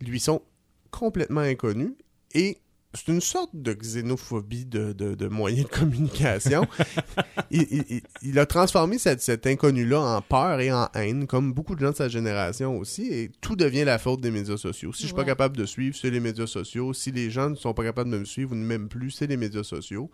[0.00, 0.42] lui sont
[0.90, 1.92] complètement inconnus.
[2.34, 2.58] Et
[2.96, 6.64] c'est une sorte de xénophobie de, de- de moyens de communication.
[7.50, 11.52] il, il- il- il a transformé cette, cet inconnu-là en peur et en haine, comme
[11.52, 14.92] beaucoup de gens de sa génération aussi, et tout devient la faute des médias sociaux.
[14.92, 16.92] Si je suis pas capable de suivre, c'est les médias sociaux.
[16.92, 19.26] Si les gens ne sont pas capables de me suivre ou ne m'aiment plus, c'est
[19.26, 20.10] les médias sociaux.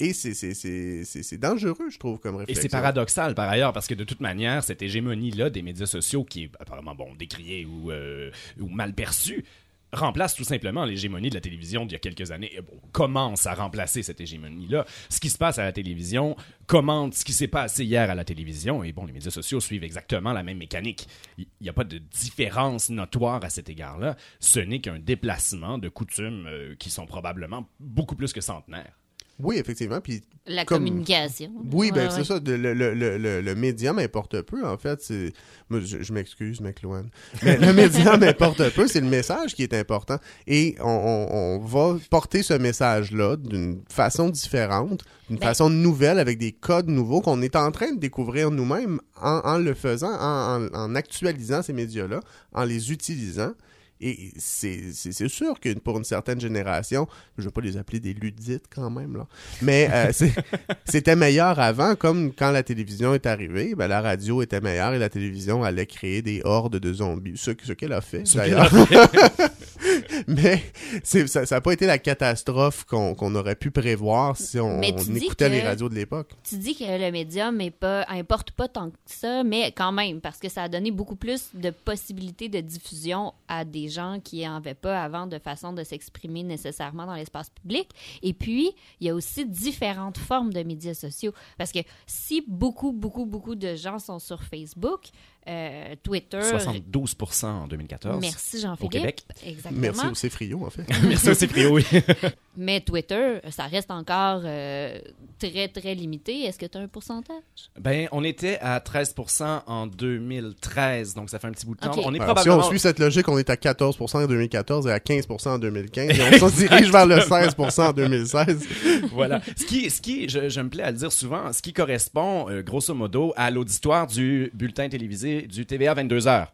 [0.00, 2.62] Et c'est- dangereux, je trouve, comme Et réflexion.
[2.62, 6.44] c'est paradoxal par ailleurs, parce que de toute manière, cette hégémonie-là des médias sociaux, qui
[6.44, 9.44] est apparemment bon, décriée ou, euh, ou mal perçue,
[9.92, 12.58] remplace tout simplement l'hégémonie de la télévision d'il y a quelques années.
[12.92, 14.84] Commence à remplacer cette hégémonie-là.
[15.08, 18.24] Ce qui se passe à la télévision commente ce qui s'est passé hier à la
[18.24, 18.84] télévision.
[18.84, 21.08] Et bon, les médias sociaux suivent exactement la même mécanique.
[21.38, 24.16] Il n'y a pas de différence notoire à cet égard-là.
[24.40, 28.97] Ce n'est qu'un déplacement de coutumes euh, qui sont probablement beaucoup plus que centenaires.
[29.40, 30.00] Oui, effectivement.
[30.00, 31.50] Puis La comme- communication.
[31.72, 32.24] Oui, ben Ouais, c'est ouais.
[32.24, 32.40] ça.
[32.40, 35.00] de- le, le, le, le, média m'importe peu, en fait.
[35.00, 35.32] C'est,
[35.70, 37.04] moi, je, je m'excuse, McLuhan.
[37.44, 38.88] Mais le média m'importe peu.
[38.88, 40.18] C'est le message qui est important.
[40.46, 46.18] Et on, on, on va porter ce message-là d'une façon différente, d'une Ben- façon nouvelle,
[46.18, 50.12] avec des codes nouveaux qu'on est en train de découvrir nous-mêmes en, en le faisant,
[50.18, 52.20] en, en, en actualisant ces médias-là,
[52.54, 53.52] en les utilisant.
[54.00, 58.64] Et c'est sûr que pour une certaine génération, je veux pas les appeler des ludites
[58.72, 59.26] quand même, là,
[59.62, 60.12] mais euh,
[60.84, 64.98] c'était meilleur avant, comme quand la télévision est arrivée, ben, la radio était meilleure et
[64.98, 67.36] la télévision allait créer des hordes de zombies.
[67.36, 68.72] Ce, ce qu'elle a fait, d'ailleurs.
[70.28, 70.62] mais
[71.02, 75.52] ça n'a pas été la catastrophe qu'on qu'on aurait pu prévoir si on, écoutait que-
[75.52, 76.30] les radios de l'époque.
[76.42, 80.20] Tu dis que le médium est pas, importe pas tant que ça, mais quand même,
[80.20, 84.46] parce que ça a donné beaucoup plus de possibilités de diffusion à des gens qui
[84.46, 87.88] en avaient pas avant de façon de s'exprimer nécessairement dans l'espace public.
[88.22, 91.32] Et puis, il y a aussi différentes formes de médias sociaux.
[91.56, 95.08] Parce que si beaucoup, beaucoup, beaucoup de gens sont sur Facebook,
[95.48, 96.40] euh, Twitter...
[96.40, 98.20] 72% en 2014.
[98.20, 98.84] Merci Jean-Philippe.
[98.84, 99.24] Au Québec.
[99.46, 99.80] Exactement.
[99.80, 100.84] Merci au Cefrio, en fait.
[101.08, 101.84] Merci aussi, Frio, oui.
[102.56, 104.98] Mais Twitter, ça reste encore euh,
[105.38, 106.42] très, très limité.
[106.42, 107.36] Est-ce que tu as un pourcentage?
[107.78, 111.92] Ben, on était à 13% en 2013, donc ça fait un petit bout de temps.
[112.04, 112.62] On est Alors, probablement...
[112.62, 115.58] Si on suit cette logique, on est à 14% en 2014 et à 15% en
[115.58, 116.10] 2015.
[116.10, 118.68] Et on se dirige vers le 16% en 2016.
[119.12, 119.40] voilà.
[119.56, 122.50] Ce qui, ce qui je, je me plais à le dire souvent, ce qui correspond,
[122.50, 126.48] euh, grosso modo, à l'auditoire du bulletin télévisé du TVA 22h.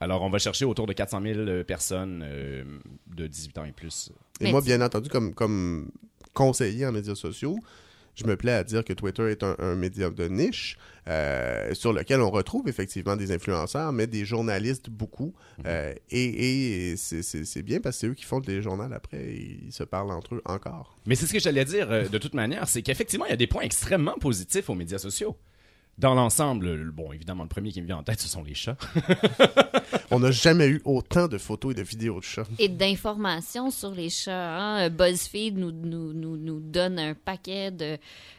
[0.00, 2.64] Alors, on va chercher autour de 400 000 euh, personnes euh,
[3.14, 4.10] de 18 ans et plus.
[4.40, 5.90] Et Mais moi, bien entendu, comme, comme
[6.34, 7.56] conseiller en médias sociaux,
[8.16, 10.76] je me plais à dire que Twitter est un, un média de niche
[11.08, 15.32] euh, sur lequel on retrouve effectivement des influenceurs, mais des journalistes beaucoup.
[15.66, 19.58] Euh, et et c'est- bien parce que c'est eux qui font des journaux après et
[19.66, 20.96] ils se parlent entre eux encore.
[21.06, 23.36] Mais c'est ce que j'allais dire euh, de toute manière, c'est qu'effectivement, il y a
[23.36, 25.36] des points extrêmement positifs aux médias sociaux.
[25.98, 28.54] Dans l'ensemble, le- bon, évidemment, le premier qui me vient en tête, ce sont les
[28.54, 28.76] chats.
[30.10, 32.44] On n'a jamais eu autant de photos et de vidéos de chats.
[32.58, 34.56] Et d'informations sur les chats.
[34.58, 34.90] hein.
[34.90, 37.96] BuzzFeed nous, nous, nous, nous donne un paquet de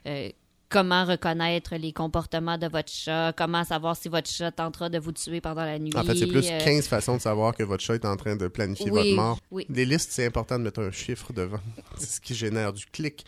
[0.08, 0.30] euh,
[0.70, 5.12] comment reconnaître les comportements de votre chat, comment savoir si votre chat tentera de vous
[5.12, 5.92] tuer pendant la nuit.
[5.96, 8.36] En fait, c'est plus euh, 15 façons de savoir que votre chat est en train
[8.36, 9.40] de planifier Oui, votre mort.
[9.52, 9.66] oui.
[9.70, 11.60] Les listes, c'est important de mettre un chiffre devant.
[11.98, 13.26] C'est ce qui génère du clic.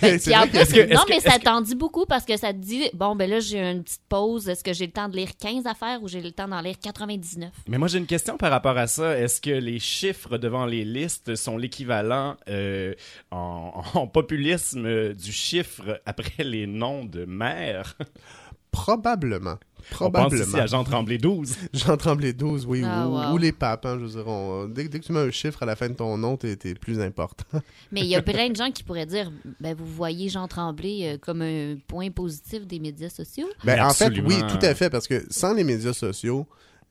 [0.00, 2.58] Ben, puis en plus, que- non, mais ça t'en dit beaucoup parce que ça te
[2.58, 4.48] dit, bon, ben là, j'ai une petite pause.
[4.48, 6.76] Est-ce que j'ai le temps de lire 15 affaires ou j'ai le temps d'en lire
[6.80, 7.50] 99?
[7.68, 9.18] Mais moi, j'ai une question par rapport à ça.
[9.18, 12.94] Est-ce que les chiffres devant les listes sont l'équivalent euh,
[13.30, 17.96] en, en populisme euh, du chiffre après les noms de maires?
[18.70, 19.56] Probablement.
[19.78, 20.44] On pense Probablement.
[20.44, 21.56] ici à Jean Tremblay 12.
[21.74, 23.34] Jean Tremblay 12, oui, Ah, ou, wow.
[23.34, 25.62] ou les papes, hein, je veux dire, on- dès, dès que tu mets un chiffre
[25.62, 27.44] à la fin de ton nom, t'es t'es plus important.
[27.92, 31.14] Mais il y a plein de gens qui pourraient dire, ben, vous voyez Jean Tremblay
[31.14, 33.48] euh, comme un point positif des médias sociaux?
[33.64, 36.46] Ben, en fait, oui, tout à fait, parce que sans les médias sociaux,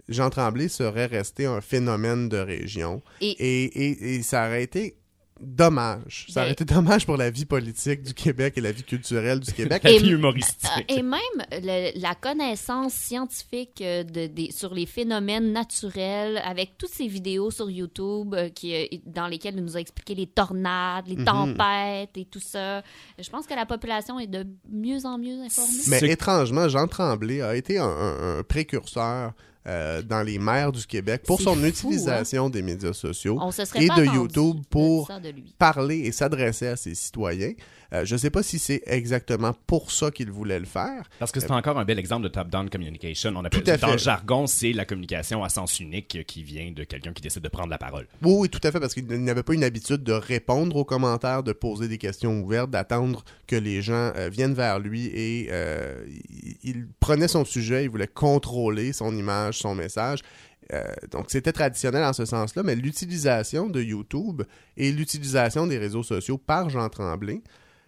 [0.10, 3.02] Jean Tremblay serait resté un phénomène de région.
[3.22, 4.96] Et- Et, et, et ça aurait été
[5.42, 6.26] dommage.
[6.30, 9.40] Ça aurait Ben- été dommage pour la vie politique du Québec et la vie culturelle
[9.40, 9.84] du Québec.
[9.84, 10.70] La Et- vie humoristique.
[10.90, 11.20] Et même
[11.52, 17.70] le- la connaissance scientifique euh, de, sur les phénomènes naturels, avec toutes ces vidéos sur
[17.70, 21.26] YouTube euh, qui, euh, dans lesquelles il nous a expliqué les tornades, les Mhm.
[21.26, 22.82] tempêtes et tout ça,
[23.18, 25.84] je pense que la population est de mieux en mieux informée.
[25.88, 29.34] Mais étrangement, Jean Tremblay a été un, un- un précurseur
[29.68, 31.68] euh, dans les maires du Québec pour son fou, hein?
[31.68, 33.40] utilisation des médias sociaux.
[33.76, 37.54] Et de YouTube pour de parler et s'adresser à ses citoyens.
[37.92, 41.10] Euh, je ne sais pas si c'est exactement pour ça qu'il voulait le faire.
[41.18, 43.34] Parce que c'est encore un bel exemple de top-down communication.
[43.36, 43.94] On appelle, Tout à dans fait.
[43.94, 47.50] le jargon, c'est la communication à sens unique qui vient de quelqu'un qui décide de
[47.50, 48.08] prendre la parole.
[48.22, 51.42] Oui, oui, tout à fait, parce qu'il n'avait pas une habitude de répondre aux commentaires,
[51.42, 56.06] de poser des questions ouvertes, d'attendre que les gens euh, viennent vers lui et euh,
[56.30, 60.22] il, il prenait son sujet, il voulait contrôler son image, son message.
[60.74, 64.44] Euh, donc c'était traditionnel en ce sens-là, mais l'utilisation de YouTube
[64.78, 67.42] et l'utilisation des réseaux sociaux par Jean Tremblay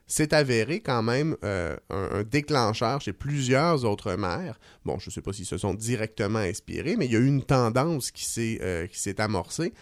[0.08, 4.60] s'est avéré quand même euh, un, déclencheur chez plusieurs autres maires.
[4.84, 7.28] Bon, je ne sais pas s'ils se sont directement inspirés, mais il y a eu
[7.28, 9.74] une tendance qui s'est euh, qui s'est amorcée.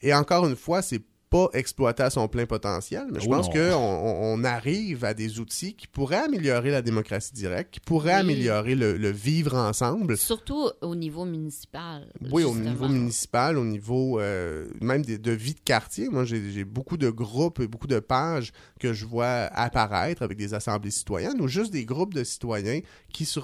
[0.00, 3.48] Et encore une fois, c'est pas exploité à son plein potentiel, mais je Oh pense
[3.48, 8.14] qu'on on, on arrive à des outils qui pourraient améliorer la démocratie directe, qui pourraient
[8.14, 8.20] Oui.
[8.20, 10.16] améliorer le, le vivre ensemble.
[10.16, 12.10] Surtout au niveau municipal.
[12.30, 16.08] Oui, au niveau municipal, au niveau euh, même des- de vie de quartier.
[16.08, 20.54] Moi, j'ai beaucoup de groupes et beaucoup de pages que je vois apparaître avec des
[20.54, 22.80] assemblées citoyennes ou juste des groupes de citoyens
[23.12, 23.40] qui se,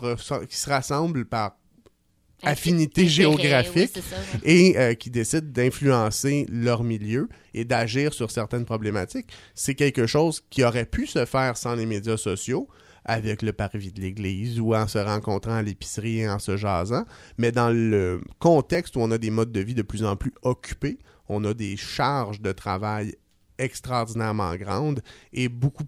[0.47, 1.57] qui se rassemblent par
[2.47, 9.29] affinité géographique oui, et euh, qui décident d'influencer leur milieu et d'agir sur certaines problématiques.
[9.55, 12.69] C'est quelque chose qui aurait pu se faire sans les médias sociaux,
[13.05, 17.05] avec le parvis de l'église ou en se rencontrant à l'épicerie et en se jasant.
[17.39, 20.33] Mais dans le contexte où on a des modes de vie de plus en plus
[20.43, 23.15] occupés, on a des charges de travail
[23.59, 25.01] extraordinairement grandes
[25.33, 25.85] et beaucoup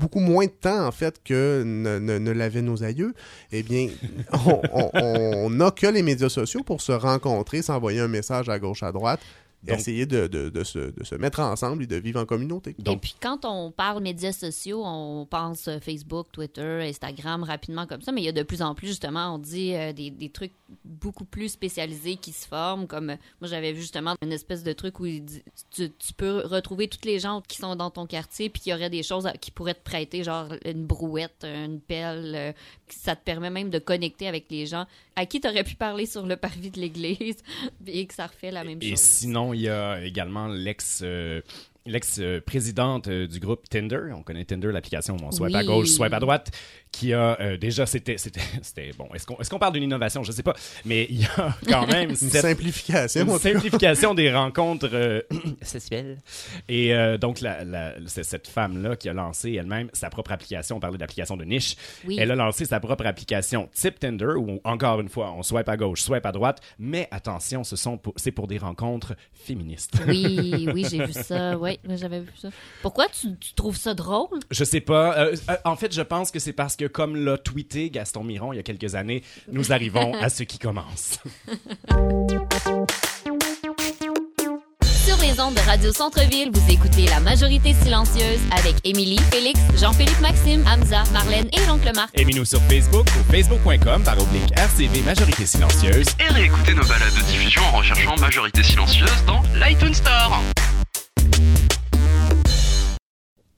[0.00, 3.14] beaucoup moins de temps, en fait, que ne, l'avaient nos aïeux,
[3.52, 3.88] eh bien,
[4.32, 8.90] on n'a que les médias sociaux pour se rencontrer, s'envoyer un message à gauche, à
[8.90, 9.20] droite,
[9.66, 12.24] et Donc- essayer de, de- de se, de se mettre ensemble et de vivre en
[12.24, 12.74] communauté.
[12.86, 18.00] Et puis quand on parle médias sociaux, on pense euh, Facebook, Twitter, Instagram rapidement comme
[18.00, 20.30] ça, mais il y a de plus en plus justement, on dit euh, des, des
[20.30, 20.52] trucs
[20.84, 22.86] beaucoup plus spécialisés qui se forment.
[22.86, 26.88] Comme euh, moi j'avais vu justement une espèce de truc où tu, tu peux retrouver
[26.88, 29.32] toutes les gens qui sont dans ton quartier, puis il y aurait des choses à-
[29.32, 32.32] qui pourraient te prêter, genre une brouette, une pelle.
[32.34, 32.52] euh,
[32.88, 34.86] ça te permet même de connecter avec les gens
[35.20, 37.36] à qui tu aurais pu parler sur le parvis de l'église
[37.86, 38.98] et que ça refait la même Et chose.
[39.00, 41.00] sinon, il y a également l'ex.
[41.02, 41.42] euh,
[41.90, 46.12] L'ex-présidente euh, du groupe Tinder, on connaît Tinder, l'application où on swipe à gauche, swipe
[46.12, 46.50] à droite,
[46.92, 49.08] qui a euh, déjà, c'était, c'était, c'était bon.
[49.14, 50.22] Est-ce qu'on, est-ce qu'on parle d'une innovation?
[50.22, 53.22] Je sais pas, mais il y a quand même Une cette- simplification.
[53.26, 55.20] une simplification des rencontres euh,
[55.62, 56.18] sexuelles.
[56.68, 60.76] Et euh, donc, la, la- c'est cette femme-là qui a lancé elle-même sa propre application.
[60.76, 61.76] On parlait d'application de niche.
[62.06, 62.16] Oui.
[62.20, 65.76] Elle a lancé sa propre application type Tinder où, encore une fois, on swipe à
[65.76, 66.60] gauche, swipe à droite.
[66.78, 69.94] Mais attention, ce sont pour- c'est pour des rencontres féministes.
[70.06, 71.58] Oui, oui, j'ai vu ça.
[71.58, 72.48] Oui, j'avais vu ça.
[72.82, 74.38] Pourquoi tu, tu trouves ça drôle?
[74.50, 75.18] Je sais pas.
[75.18, 78.52] Euh, euh, en fait, je pense que c'est parce que, comme l'a tweeté Gaston Miron
[78.52, 81.18] il y a quelques années, nous arrivons à ce qui commence.
[85.10, 90.20] Sur les ondes de Radio Centre-Ville, vous écoutez La Majorité Silencieuse avec Émilie, Félix, Jean-Philippe
[90.20, 92.10] Maxime, Hamza, Marlène et l'oncle Marc.
[92.18, 96.06] Aimez-nous sur Facebook ou facebook.com par oblique RCV Majorité Silencieuse.
[96.20, 100.40] Et réécoutez nos balades de diffusion en recherchant Majorité Silencieuse dans l'iTunes Store.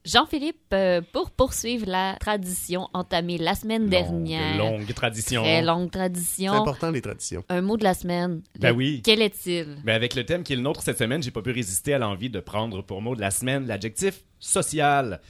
[0.05, 4.57] Jean-Philippe, euh, pour poursuivre la tradition entamée la semaine dernière.
[4.59, 5.43] Longue, longue tradition.
[5.43, 6.53] Très longue C'est tradition.
[6.55, 7.45] important, les traditions.
[7.49, 8.43] Un mot de la semaine.
[8.59, 9.01] Ben Le- oui.
[9.05, 9.77] Quel est-il?
[9.85, 11.99] Ben avec le thème qui est le nôtre cette semaine, j'ai pas pu résister à
[11.99, 15.21] l'envie de prendre pour mot de la semaine l'adjectif social,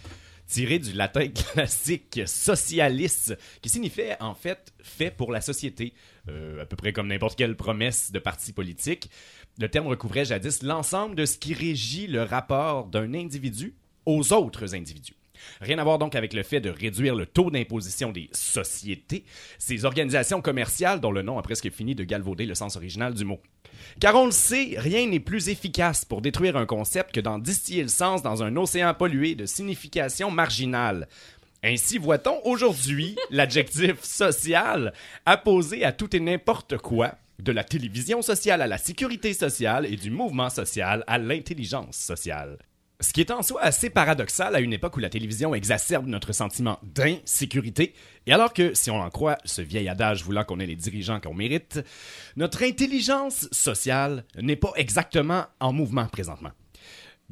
[0.47, 5.93] tiré du latin classique socialis, qui signifiait en fait fait pour la société,
[6.31, 9.11] euh, à peu près comme n'importe quelle promesse de parti politique.
[9.59, 13.75] Le terme recouvrait jadis l'ensemble de ce qui régit le rapport d'un individu
[14.07, 15.15] aux autres individus.
[15.61, 19.25] Rien à voir donc avec le fait de réduire le taux d'imposition des sociétés,
[19.59, 23.25] ces organisations commerciales dont le nom a presque fini de galvauder le sens original du
[23.25, 23.41] mot.
[24.01, 27.83] Car on le sait, rien n'est plus efficace pour détruire un concept que d'en distiller
[27.83, 31.09] le sens dans un océan pollué de signification marginale.
[31.65, 34.93] Ainsi voit-on aujourd'hui l'adjectif social
[35.27, 39.97] apposé à tout et n'importe quoi, de la télévision sociale à la sécurité sociale et
[39.97, 42.59] du mouvement social à l'intelligence sociale.
[43.03, 46.33] Ce qui est en soi assez paradoxal à une époque où la télévision exacerbe notre
[46.33, 47.95] sentiment d'insécurité,
[48.29, 51.19] et alors que, si on en croit ce vieil adage voulant qu'on ait les dirigeants
[51.19, 51.81] qu'on mérite,
[52.37, 56.53] notre intelligence sociale n'est pas exactement en mouvement présentement.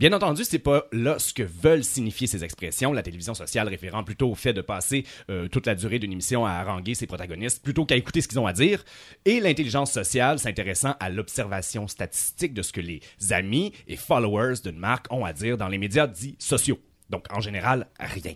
[0.01, 4.03] Bien entendu, c'est pas là ce que veulent signifier ces expressions, la télévision sociale référant
[4.03, 7.63] plutôt au fait de passer euh, toute la durée d'une émission à haranguer ses protagonistes
[7.63, 8.83] plutôt qu'à écouter ce qu'ils ont à dire,
[9.27, 14.79] et l'intelligence sociale s'intéressant à l'observation statistique de ce que les amis et followers d'une
[14.79, 16.79] marque ont à dire dans les médias dits sociaux.
[17.11, 18.33] Donc en général, rien.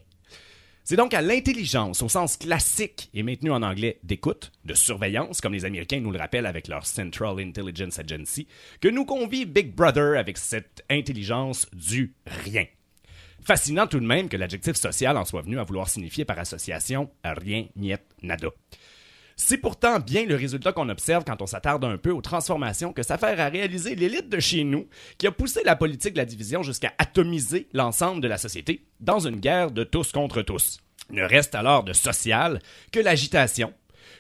[0.87, 5.55] C'est donc à l'intelligence, au sens classique et maintenu en anglais d'écoute, de surveillance, comme
[5.55, 8.47] les Américains nous le rappellent avec leur Central Intelligence Agency,
[8.83, 12.67] que nous convie Big Brother avec cette intelligence du rien.
[13.43, 17.11] Fascinant tout de même que l'adjectif social en soit venu à vouloir signifier par association
[17.25, 18.49] rien, niet, nada.
[19.37, 23.03] C'est pourtant bien le résultat qu'on observe quand on s'attarde un peu aux transformations que
[23.03, 26.63] s'affaire à réaliser l'élite de chez nous, qui a poussé la politique de la division
[26.63, 30.79] jusqu'à atomiser l'ensemble de la société dans une guerre de tous contre tous.
[31.11, 32.61] Ne reste alors de social
[32.93, 33.75] que l'agitation,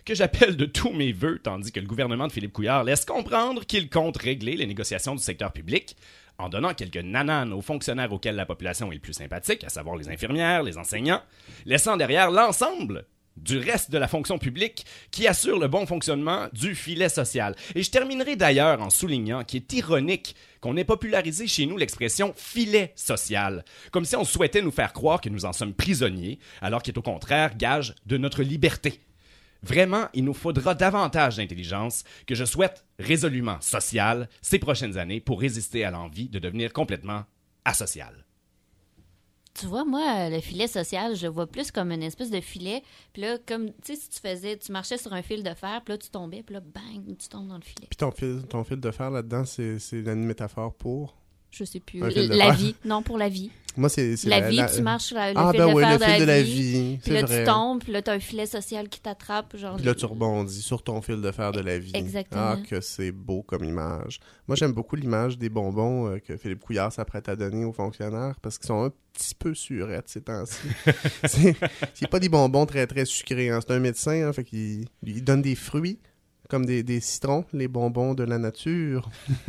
[0.05, 3.64] que j'appelle de tous mes voeux, tandis que le gouvernement de Philippe Couillard laisse comprendre
[3.64, 5.96] qu'il compte régler les négociations du secteur public
[6.38, 9.96] en donnant quelques nananes aux fonctionnaires auxquels la population est le plus sympathique, à savoir
[9.96, 11.22] les infirmières, les enseignants,
[11.64, 16.75] laissant derrière l'ensemble du reste de la fonction publique qui assure le bon fonctionnement du
[16.75, 17.55] filet social.
[17.75, 22.33] Et je terminerai d'ailleurs en soulignant qu'il est ironique qu'on ait popularisé chez nous l'expression
[22.37, 26.83] filet social, comme si on souhaitait nous faire croire que nous en sommes prisonniers, alors
[26.83, 29.01] qu'il est au contraire gage de notre liberté.
[29.62, 35.40] Vraiment, il nous faudra davantage d'intelligence que je souhaite résolument sociale ces prochaines années pour
[35.40, 37.25] résister à l'envie de devenir complètement
[37.64, 38.23] asocial.
[39.59, 42.83] Tu vois, moi, le filet social, je vois plus comme une espèce de filet.
[43.12, 45.81] Puis là, comme, tu sais, si tu faisais, tu marchais sur un fil de fer,
[45.85, 47.87] puis là, tu tombais, puis là, bang, tu tombes dans le filet.
[47.88, 51.14] Puis ton fil, ton fil de fer là-dedans, c'est une métaphore pour?
[51.57, 52.01] Je sais plus.
[52.01, 52.75] La vie.
[52.85, 53.51] Non, pour la vie.
[53.77, 55.83] Moi, c'est c'est La vie, tu marches sur la- le Ah, fil ben de oui,
[55.85, 56.53] le de fil la de la vie.
[56.93, 56.99] vie.
[57.03, 57.40] Puis là, vrai.
[57.40, 59.57] tu tombes, puis là, t'as un filet social qui t'attrape.
[59.57, 61.90] Genre, Puis là, tu rebondis sur ton fil de fer de la vie.
[61.93, 62.53] Exactement.
[62.55, 64.21] Ah, que c'est beau comme image.
[64.47, 68.37] Moi, j'aime beaucoup l'image des bonbons euh, que Philippe Couillard s'apprête à donner aux fonctionnaires
[68.43, 70.57] parce qu'ils sont un petit peu surettes ces temps-ci.
[71.25, 71.57] c'est
[71.95, 73.51] c'est pas des bonbons très, très sucrés.
[73.51, 73.59] hein.
[73.61, 75.99] C'est un médecin, hein, fait qu'il il donne des fruits
[76.49, 79.09] comme des, des citrons, les bonbons de la nature.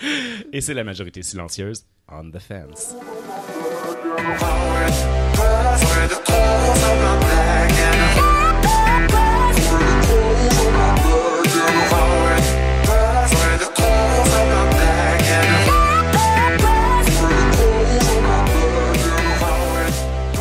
[0.52, 2.94] Et c'est la majorité silencieuse on the fence.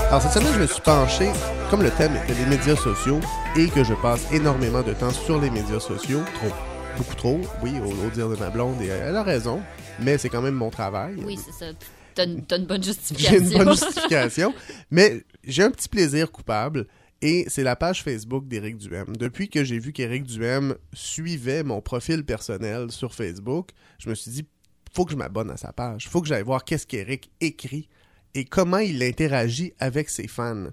[0.08, 1.30] Alors cette semaine, je me suis penché,
[1.69, 3.19] comme le thème était les médias sociaux,
[3.56, 7.73] et que je passe énormément de temps sur les médias sociaux, trop, beaucoup trop, oui,
[7.80, 9.62] au, au dire de ma blonde, et elle a raison,
[9.99, 11.15] mais c'est quand même mon travail.
[11.25, 11.71] Oui, c'est ça.
[12.15, 13.38] T'as une, bonne J'ai justification.
[13.39, 14.54] une bonne justification,
[14.91, 16.88] mais j'ai un petit plaisir coupable.
[17.21, 19.15] Et c'est la page Facebook d'Éric Duhem.
[19.17, 24.32] Depuis que j'ai vu qu'Éric Duhem suivait mon profil personnel sur Facebook, je me suis
[24.32, 24.45] dit,
[24.93, 26.08] faut que je m'abonne à sa page.
[26.08, 27.89] Faut que j'aille voir qu'est-ce qu'Éric écrit
[28.36, 30.67] et comment il interagit avec ses fans.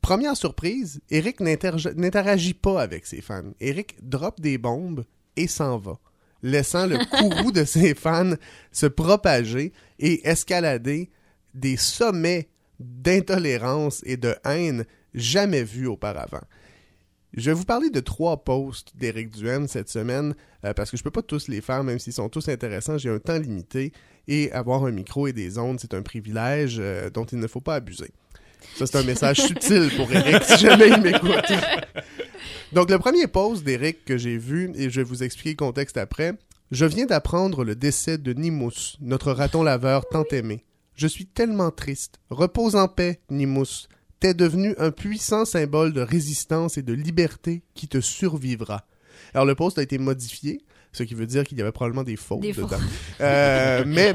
[0.00, 3.52] Première surprise, Eric n'interagit pas avec ses fans.
[3.60, 5.04] Eric drop des bombes
[5.36, 5.98] et s'en va,
[6.42, 8.34] laissant le courroux de ses fans
[8.72, 11.10] se propager et escalader
[11.54, 14.84] des sommets d'intolérance et de haine
[15.14, 16.42] jamais vus auparavant.
[17.34, 20.34] Je vais vous parler de trois posts d'Éric Duhem cette semaine,
[20.64, 22.98] euh, parce que je peux pas tous les faire, même s'ils sont tous intéressants.
[22.98, 23.92] J'ai un temps limité
[24.26, 27.60] et avoir un micro et des ondes, c'est un privilège euh, dont il ne faut
[27.60, 28.10] pas abuser.
[28.76, 31.52] Ça, c'est un message subtil pour Eric, si jamais il m'écoute.
[32.72, 35.96] Donc, le premier post d'Eric que j'ai vu, et je vais vous expliquer le contexte
[35.96, 36.34] après.
[36.70, 40.64] Je viens d'apprendre le décès de Nimous, notre raton laveur tant aimé.
[40.94, 42.20] Je suis tellement triste.
[42.30, 43.88] Repose en paix, Nimous.
[44.20, 48.84] T'es devenu un puissant symbole de résistance et de liberté qui te survivra.
[49.34, 50.60] Alors, le post a été modifié,
[50.92, 52.68] ce qui veut dire qu'il y avait probablement des fautes Des dedans.
[52.68, 52.78] fautes.
[53.20, 54.14] Euh, mais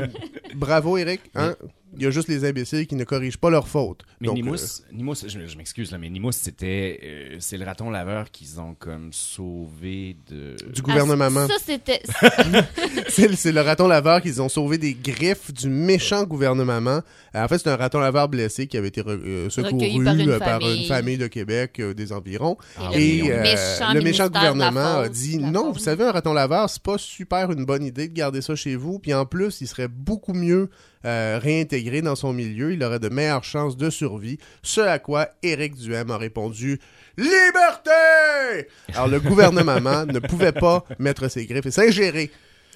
[0.55, 1.21] bravo, Eric.
[1.35, 1.55] Hein?
[1.97, 4.03] Il y a juste les imbéciles qui ne corrigent pas leurs fautes.
[4.21, 7.65] Mais Donc, Nimous, euh, Nimous, je, je m'excuse là, mais Nimous, c'était, euh, c'est le
[7.65, 10.55] raton laveur qu'ils ont comme sauvé de.
[10.71, 11.45] du gouvernement.
[11.45, 12.01] Ah, ça, c'était.
[13.09, 17.01] C'est le- c'est le raton laveur qu'ils ont sauvé des griffes du méchant gouvernement.
[17.35, 20.03] Euh, En fait, c'est un raton laveur blessé qui avait été re- euh, secouru
[20.39, 21.17] par une famille.
[21.17, 22.57] de Québec euh, des environs.
[22.77, 25.73] Ah Et euh, méchant le méchant gouvernement a dit non, Faune.
[25.73, 28.75] vous savez, un raton laveur, c'est pas super une bonne idée de garder ça chez
[28.75, 28.99] vous.
[28.99, 30.69] Puis en plus, il serait beaucoup mieux
[31.05, 32.73] euh, réintégré dans son milieu.
[32.73, 34.37] Il aurait de meilleures chances de survie.
[34.63, 36.79] Ce à quoi Éric Duhem a répondu
[37.17, 42.31] Liberté Alors le gouvernement ne pouvait pas mettre ses griffes et s'ingérer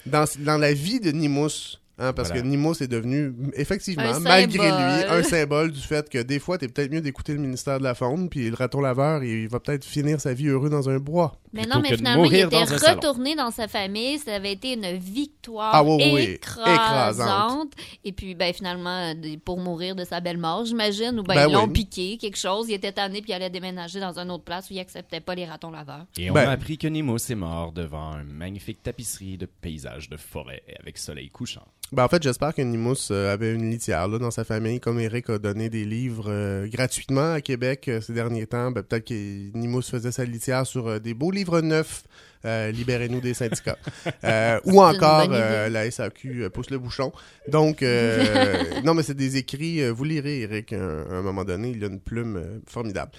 [0.06, 1.78] dans, dans la vie de Nimous.
[1.98, 2.42] hein, parce Voilà.
[2.42, 4.96] que Nimous est devenu, effectivement, Un malgré symbole.
[4.96, 7.84] lui, un symbole du fait que des fois, t'es peut-être mieux d'écouter le ministère de
[7.84, 10.98] la Faune, puis le raton laveur, il va peut-être finir sa vie heureux dans un
[10.98, 11.36] bois.
[11.52, 12.94] Mais non, mais finalement, il était dans un salon.
[13.00, 14.18] retourné dans sa famille.
[14.18, 16.22] Ça avait été une victoire Ah oui, oui, oui.
[16.34, 16.68] écrasante.
[16.68, 17.72] Écrasante.
[18.04, 19.12] Et puis, ben, finalement,
[19.44, 21.72] pour mourir de sa belle mort, j'imagine, ou ben, Ben ils l'ont oui.
[21.72, 22.66] piqué, quelque chose.
[22.68, 25.34] Il était tanné, puis il allait déménager dans une autre place où il acceptait pas
[25.34, 26.06] les ratons laveurs.
[26.18, 30.08] Et on Ben- a appris que Nimous est mort devant une magnifique tapisserie de paysages
[30.08, 31.66] de forêt avec soleil couchant.
[31.92, 35.00] Ben, en fait, j'espère que Nimous euh, avait une litière là, dans sa famille, comme
[35.00, 38.70] Eric a donné des livres euh, gratuitement à Québec euh, ces derniers temps.
[38.70, 42.04] Ben, peut-être que Nimous faisait sa litière sur euh, des beaux livres neufs.
[42.44, 43.78] euh, Libérez-nous des syndicats.
[44.24, 47.12] Euh, ou encore euh, la SAQ pousse le bouchon.
[47.48, 47.82] Donc,
[48.84, 49.88] non, mais c'est des écrits.
[49.90, 51.70] vous lirez, Eric, à un moment donné.
[51.70, 53.12] Il a une plume formidable.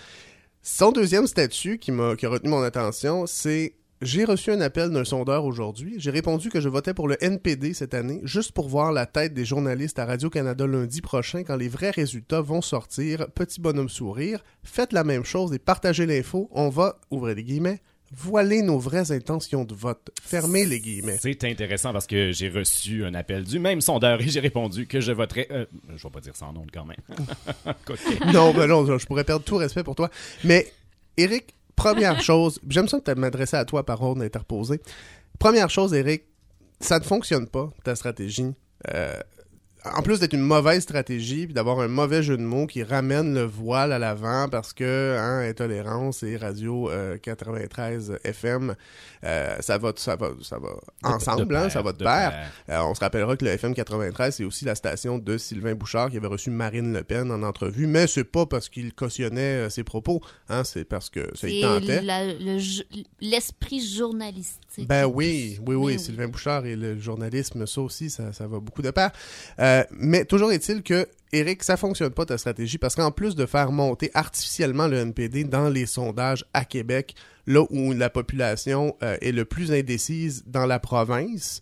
[0.61, 4.89] Son deuxième statut qui m'a qui a retenu mon attention, c'est j'ai reçu un appel
[4.89, 5.95] d'un sondeur aujourd'hui.
[5.97, 9.35] J'ai répondu que je votais pour le NPD cette année, juste pour voir la tête
[9.35, 13.29] des journalistes à Radio-Canada lundi prochain quand les vrais résultats vont sortir.
[13.35, 14.43] Petit bonhomme sourire.
[14.63, 16.49] Faites la même chose et partagez l'info.
[16.51, 17.79] On va, ouvrez les guillemets,
[18.11, 20.09] voiler nos vraies intentions de vote.
[20.21, 21.17] Fermez les guillemets.
[21.21, 24.99] C'est intéressant parce que j'ai reçu un appel du même sondeur et j'ai répondu que
[24.99, 25.47] je voterais.
[25.51, 26.97] euh, je vais pas dire ça en nom quand même.
[28.33, 30.09] Non, ben non, je pourrais perdre tout respect pour toi.
[30.43, 30.71] Mais,
[31.17, 34.81] Eric, première chose, j'aime ça de m'adresser à toi par ordre interposé.
[35.39, 36.23] Première chose, Eric,
[36.79, 38.53] ça ne fonctionne pas, ta stratégie.
[38.93, 39.19] Euh,
[39.83, 43.33] en plus d'être une mauvaise stratégie, puis d'avoir un mauvais jeu de mots qui ramène
[43.33, 48.75] le voile à l'avant parce que hein, intolérance et radio euh, 93 FM,
[49.23, 50.69] euh, ça va, ça va, ça va
[51.03, 52.31] ensemble, de hein, pair, ça va de de pair.
[52.31, 52.51] pair.
[52.69, 56.09] Euh, on se rappellera que le FM 93, c'est aussi la station de Sylvain Bouchard
[56.11, 59.69] qui avait reçu Marine Le Pen en entrevue, mais c'est pas parce qu'il cautionnait euh,
[59.69, 61.97] ses propos, hein, c'est parce que ça y tentait.
[61.97, 62.59] C'est la- le
[63.19, 64.87] l'esprit journalistique.
[64.87, 65.99] Ben oui, oui, oui, Ben oui.
[65.99, 69.11] Sylvain Bouchard et le journalisme, ça aussi, ça, ça va beaucoup de pair.
[69.71, 73.45] Euh, mais toujours est-il que, Eric, ça fonctionne pas ta stratégie parce qu'en plus de
[73.45, 77.15] faire monter artificiellement le NPD dans les sondages à Québec,
[77.47, 81.61] là où la population euh, est le plus indécise dans la province,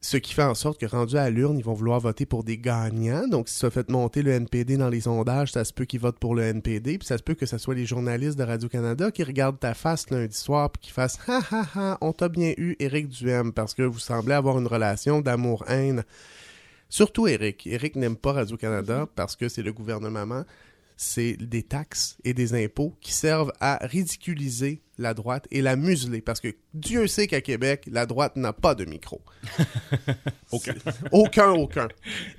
[0.00, 2.58] ce qui fait en sorte que rendu à l'urne, ils vont vouloir voter pour des
[2.58, 3.28] gagnants.
[3.28, 6.18] Donc, si ça fait monter le NPD dans les sondages, ça se peut qu'ils votent
[6.18, 9.22] pour le NPD, puis ça se peut que ce soit les journalistes de Radio-Canada qui
[9.22, 12.74] regardent ta face lundi soir puis qui fassent «Ha ha ha, on t'a bien eu,
[12.80, 16.02] Éric Duhem, parce que vous semblez avoir une relation d'amour-haine.»
[16.92, 17.66] Surtout Éric.
[17.66, 20.44] Éric n'aime pas Radio-Canada parce que c'est le gouvernement
[20.98, 26.20] c'est des taxes et des impôts qui servent à ridiculiser la droite et la museler.
[26.20, 29.22] Parce que Dieu sait qu'à Québec, la droite n'a pas de micro.
[30.52, 30.74] Aucun.
[31.12, 31.88] aucun, aucun.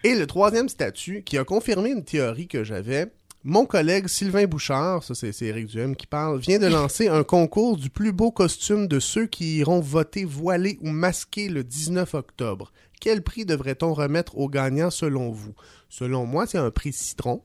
[0.03, 3.11] Et le troisième statut qui a confirmé une théorie que j'avais,
[3.43, 7.23] mon collègue Sylvain Bouchard, ça c'est c'est Éric Duhem qui parle, vient de lancer un
[7.23, 12.13] concours du plus beau costume de ceux qui iront voter voilés ou masqués le 19
[12.13, 12.71] octobre.
[13.03, 15.53] Quel prix devrait-on remettre aux gagnants selon vous?
[15.89, 17.43] Selon moi, c'est un prix citron.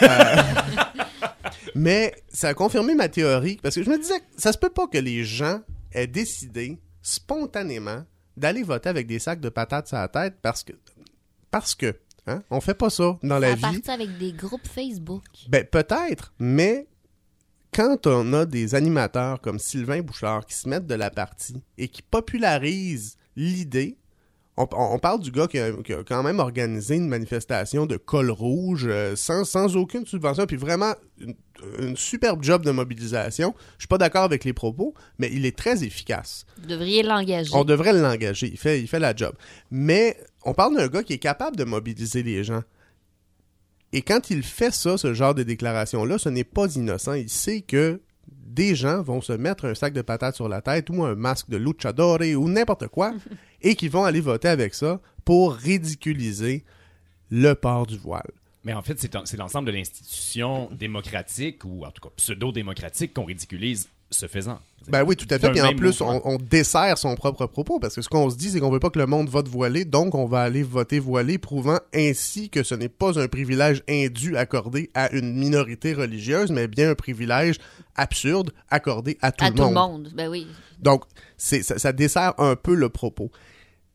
[0.00, 0.08] Euh,
[1.74, 4.70] mais ça a confirmé ma théorie parce que je me disais, que ça se peut
[4.70, 5.60] pas que les gens
[5.92, 8.04] aient décidé spontanément
[8.38, 10.72] d'aller voter avec des sacs de patates à la tête parce que
[11.50, 11.94] parce que
[12.26, 13.82] hein, on fait pas ça dans la Ça vie.
[13.88, 15.24] avec des groupes Facebook.
[15.50, 16.86] Ben peut-être, mais
[17.70, 21.88] quand on a des animateurs comme Sylvain Bouchard qui se mettent de la partie et
[21.88, 23.98] qui popularisent l'idée,
[24.56, 28.30] on, parle du gars qui a, qui a quand même organisé une manifestation de col
[28.30, 31.34] rouge euh, sans, sans aucune subvention, puis vraiment une,
[31.78, 33.54] une superbe job de mobilisation.
[33.76, 36.46] Je suis pas d'accord avec les propos, mais il est très efficace.
[36.60, 37.50] Vous devriez l'engager.
[37.54, 38.48] On devrait l'engager.
[38.48, 39.34] Il fait, il fait la job.
[39.70, 42.62] Mais on parle d'un gars qui est capable de mobiliser les gens.
[43.92, 47.14] Et quand il fait ça, ce genre de déclaration-là, ce n'est pas innocent.
[47.14, 48.00] Il sait que
[48.46, 51.48] des gens vont se mettre un sac de patates sur la tête ou un masque
[51.48, 53.12] de luchadore ou n'importe quoi
[53.62, 56.64] et qui vont aller voter avec ça pour ridiculiser
[57.30, 58.30] le port du voile.
[58.64, 63.88] Mais en fait, c'est l'ensemble de l'institution démocratique, ou en tout cas pseudo-démocratique, qu'on ridiculise
[64.10, 64.60] ce faisant.
[64.88, 65.50] Ben oui, tout à fait.
[65.50, 68.50] Puis en plus, on, on dessert son propre propos parce que ce qu'on se dit,
[68.50, 71.38] c'est qu'on veut pas que le monde vote voilé, donc on va aller voter voilé,
[71.38, 76.68] prouvant ainsi que ce n'est pas un privilège indu accordé à une minorité religieuse, mais
[76.68, 77.58] bien un privilège
[77.96, 79.70] absurde accordé à tout, à le, tout monde.
[79.70, 80.12] le monde.
[80.14, 80.46] Ben oui.
[80.78, 81.02] Donc,
[81.36, 83.30] ça, ça dessert un peu le propos.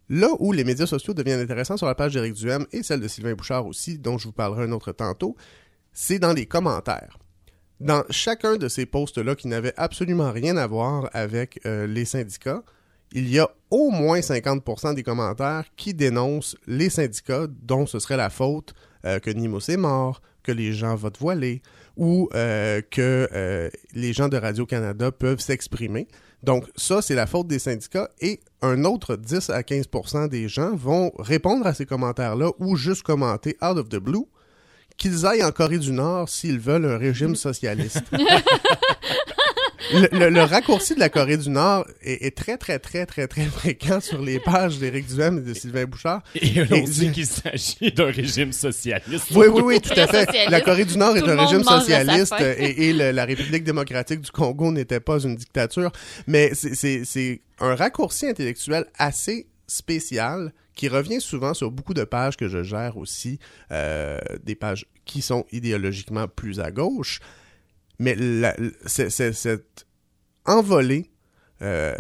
[0.10, 3.08] Là où les médias sociaux deviennent intéressants sur la page d'Éric Duhem et celle de
[3.08, 5.38] Sylvain Bouchard aussi, dont je vous parlerai un autre tantôt,
[5.94, 7.18] c'est dans les commentaires.
[7.82, 12.62] Dans chacun de ces posts-là qui n'avaient absolument rien à voir avec euh, les syndicats,
[13.12, 18.18] il y a au moins 50% des commentaires qui dénoncent les syndicats dont ce serait
[18.18, 18.76] la faute
[19.08, 21.64] euh, que Nimos est mort, que les gens votent voilés
[21.98, 26.08] ou euh, que les gens de Radio-Canada peuvent s'exprimer.
[26.44, 30.76] Donc ça, c'est la faute des syndicats et un autre 10 à 15% des gens
[30.76, 34.28] vont répondre à ces commentaires-là ou juste commenter out of the blue
[35.02, 38.04] qu'ils aillent en Corée du Nord s'ils veulent un régime socialiste.
[39.94, 43.28] Le, le- le raccourci de la Corée du Nord est, est très, très, très, très,
[43.28, 46.22] très fréquent sur les pages d'Éric Duhem et de Sylvain Bouchard.
[46.36, 49.26] Et on Et- dit qu'il s'agit d'un régime socialiste.
[49.36, 50.28] Oui, oui, oui, tout à fait.
[50.50, 54.22] La Corée du Nord est Tout un régime socialiste et, et le- la République démocratique
[54.22, 55.92] du Congo n'était pas une dictature.
[56.28, 62.48] Mais c'est un raccourci intellectuel assez spécial qui revient souvent sur beaucoup de pages que
[62.48, 63.40] je gère aussi,
[63.72, 67.20] euh, des pages qui sont idéologiquement plus à gauche.
[68.00, 68.18] Mais
[68.86, 69.86] cette
[70.46, 71.12] envolée
[71.62, 71.94] euh,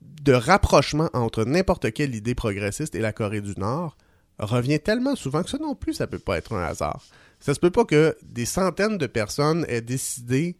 [0.00, 3.96] de rapprochement entre n'importe quelle idée progressiste et la Corée du Nord
[4.38, 7.04] revient tellement souvent que ça non plus, ça peut pas être un hasard.
[7.40, 10.56] Ça se peut pas que des centaines de personnes aient décidé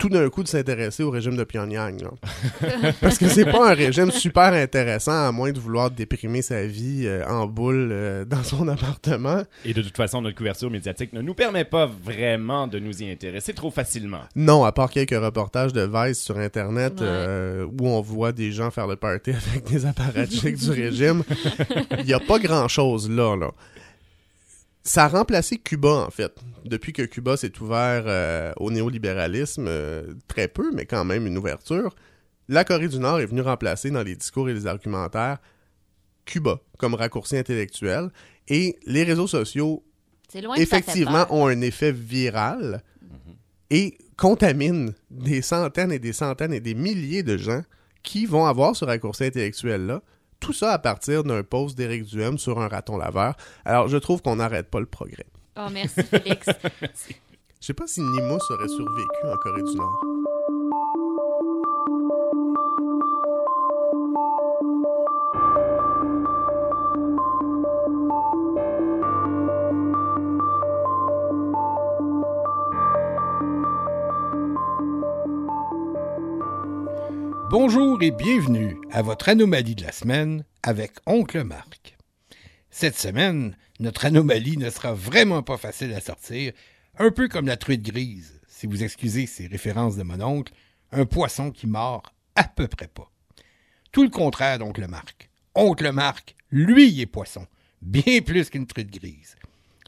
[0.00, 2.00] tout d'un coup de s'intéresser au régime de Pyongyang.
[2.02, 2.10] là.
[3.00, 7.02] Parce que c'est pas un régime super intéressant à moins de vouloir déprimer sa vie
[7.04, 9.42] euh, en boule euh, dans son appartement.
[9.64, 13.10] Et de toute façon, notre couverture médiatique ne nous permet pas vraiment de nous y
[13.10, 14.22] intéresser trop facilement.
[14.34, 17.06] Non, à part quelques reportages de Vice sur Internet Ouais.
[17.06, 21.22] euh, où on voit des gens faire le party avec des apparatchiks du régime,
[21.98, 23.50] il n'y a pas grand-chose là, là.
[24.82, 26.32] Ça a remplacé Cuba, en fait.
[26.64, 31.36] Depuis que Cuba s'est ouvert euh, au néolibéralisme, euh, très peu, mais quand même une
[31.36, 31.94] ouverture,
[32.48, 35.38] la Corée du Nord est venue remplacer dans les discours et les argumentaires
[36.24, 38.10] Cuba comme raccourci intellectuel.
[38.48, 39.84] Et les réseaux sociaux,
[40.42, 42.82] loin effectivement, ont un effet viral
[43.70, 47.62] et contaminent des centaines et des centaines et des milliers de gens
[48.02, 50.02] qui vont avoir ce raccourci intellectuel-là.
[50.40, 53.34] Tout ça à partir d'un post d'Éric Duhem sur un raton laveur.
[53.64, 55.26] Alors, je trouve qu'on n'arrête pas le progrès.
[55.56, 56.46] Oh, merci, Félix.
[57.60, 60.00] Je sais pas si Nimous aurait survécu en Corée du Nord.
[77.50, 81.96] Bonjour et bienvenue à votre anomalie de la semaine avec Oncle Marc.
[82.70, 86.52] Cette semaine, notre anomalie ne sera vraiment pas facile à sortir,
[86.96, 90.52] un peu comme la truite grise, si vous excusez ces références de mon oncle,
[90.92, 93.10] un poisson qui mord à peu près pas.
[93.90, 95.28] Tout le contraire d'Oncle Marc.
[95.56, 97.48] Oncle Marc, lui, est poisson,
[97.82, 99.34] bien plus qu'une truite grise.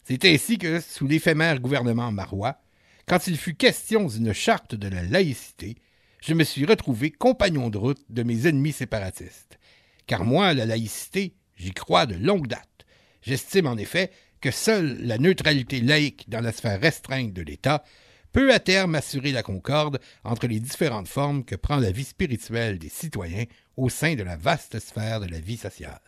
[0.03, 2.61] C'est ainsi que, sous l'éphémère gouvernement marois,
[3.07, 5.77] quand il fut question d'une charte de la laïcité,
[6.23, 9.59] je me suis retrouvé compagnon de route de mes ennemis séparatistes.
[10.07, 12.87] Car moi, la laïcité, j'y crois de longue date.
[13.23, 17.83] J'estime en effet que seule la neutralité laïque dans la sphère restreinte de l'État
[18.31, 22.79] peut à terme assurer la concorde entre les différentes formes que prend la vie spirituelle
[22.79, 23.45] des citoyens
[23.77, 26.01] au sein de la vaste sphère de la vie sociale.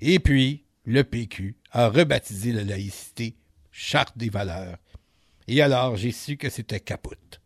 [0.00, 3.34] Et puis, le PQ a rebaptisé la laïcité
[3.72, 4.78] Charte des valeurs.
[5.48, 7.40] Et alors j'ai su que c'était capote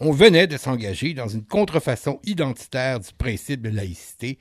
[0.00, 4.38] on venait de s'engager dans une contrefaçon identitaire du principe de laïcité,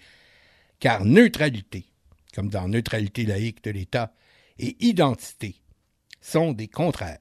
[0.79, 1.85] car neutralité,
[2.33, 4.13] comme dans neutralité laïque de l'État,
[4.59, 5.55] et identité
[6.21, 7.19] sont des contraires.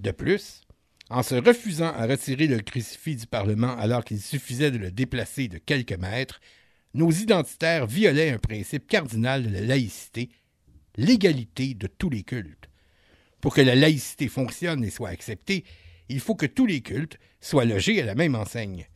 [0.00, 0.62] De plus,
[1.10, 5.48] en se refusant à retirer le crucifix du Parlement alors qu'il suffisait de le déplacer
[5.48, 6.40] de quelques mètres,
[6.94, 10.30] nos identitaires violaient un principe cardinal de la laïcité,
[10.96, 12.68] l'égalité de tous les cultes.
[13.40, 15.64] Pour que la laïcité fonctionne et soit acceptée,
[16.08, 18.86] il faut que tous les cultes soient logés à la même enseigne.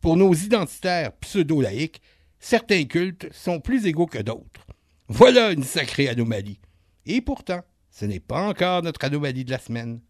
[0.00, 2.02] Pour nos identitaires pseudo-laïques,
[2.38, 4.66] certains cultes sont plus égaux que d'autres.
[5.08, 6.60] Voilà une sacrée anomalie.
[7.06, 10.00] Et pourtant, ce n'est pas encore notre anomalie de la semaine,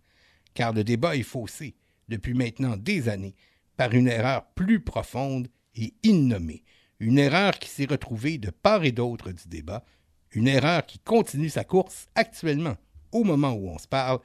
[0.55, 1.75] car le débat est faussé
[2.09, 3.35] depuis maintenant des années
[3.77, 6.63] par une erreur plus profonde et innommée,
[7.01, 9.85] une erreur qui s'est retrouvée de part et d'autre du débat,
[10.31, 12.77] une erreur qui continue sa course actuellement,
[13.11, 14.21] au moment où on se parle,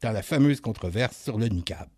[0.00, 1.88] dans la fameuse controverse sur le niqab.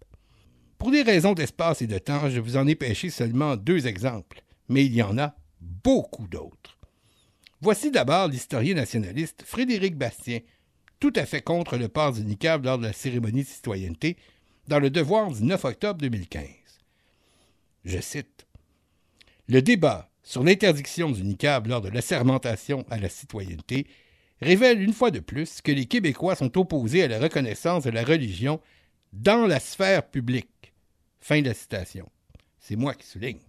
[0.79, 4.43] Pour des raisons d'espace et de temps, je vous en ai pêché seulement deux exemples,
[4.69, 6.79] mais il y en a beaucoup d'autres.
[7.61, 10.41] Voici d'abord l'historien nationaliste Frédéric Bastien,
[10.99, 14.17] tout à fait contre le port du niqab lors de la cérémonie de citoyenneté,
[14.67, 16.47] dans le devoir du 9 octobre 2015.
[17.85, 18.47] Je cite
[19.49, 23.87] Le débat sur l'interdiction du niqab lors de l'assermentation à la citoyenneté
[24.43, 28.05] révèle une fois de plus que les Québécois sont opposés à la reconnaissance de la
[28.05, 28.61] religion
[29.13, 30.73] dans la sphère publique.
[31.21, 32.11] Fin de la citation.
[32.59, 33.41] C'est moi qui souligne.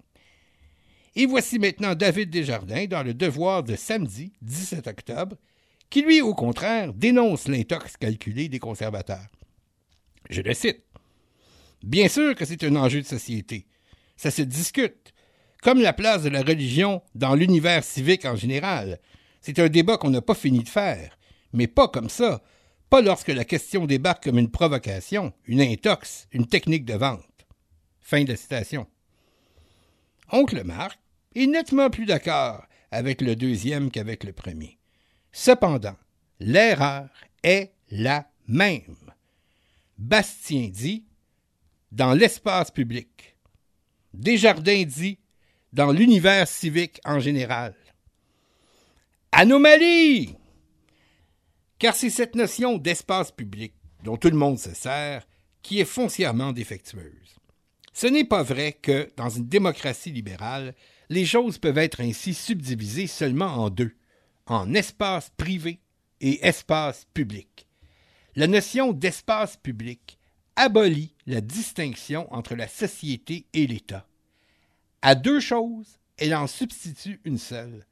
[1.15, 5.35] Et voici maintenant David Desjardins dans le Devoir de samedi 17 octobre,
[5.89, 9.27] qui lui, au contraire, dénonce l'intox calculé des conservateurs.
[10.29, 10.83] Je le cite.
[11.83, 13.67] Bien sûr que c'est un enjeu de société.
[14.15, 15.13] Ça se discute.
[15.61, 18.99] Comme la place de la religion dans l'univers civique en général.
[19.43, 21.19] C'est un débat qu'on n'a pas fini de faire.
[21.51, 22.41] Mais pas comme ça.
[22.89, 27.45] Pas lorsque la question débarque comme une provocation, une intox, une technique de vente.
[27.99, 28.87] Fin de citation.
[30.31, 30.97] Oncle Marc
[31.35, 34.79] est nettement plus d'accord avec le deuxième qu'avec le premier.
[35.33, 35.97] Cependant,
[36.39, 37.09] l'erreur
[37.43, 39.11] est la même.
[39.97, 41.03] Bastien dit
[41.91, 43.35] dans l'espace public.
[44.13, 45.19] Desjardins dit
[45.73, 47.75] dans l'univers civique en général.
[49.36, 50.36] Anomalie!
[51.79, 53.73] Car c'est cette notion d'espace public
[54.03, 55.27] dont tout le monde se sert
[55.63, 57.39] qui est foncièrement défectueuse.
[57.93, 60.75] Ce n'est pas vrai que, dans une démocratie libérale,
[61.09, 63.95] les choses peuvent être ainsi subdivisées seulement en deux,
[64.45, 65.79] en espace privé
[66.21, 67.65] et espace public.
[68.36, 70.19] La notion d'espace public
[70.55, 74.05] abolit la distinction entre la société et l'État.
[75.01, 77.88] À deux choses, elle en substitue une seule.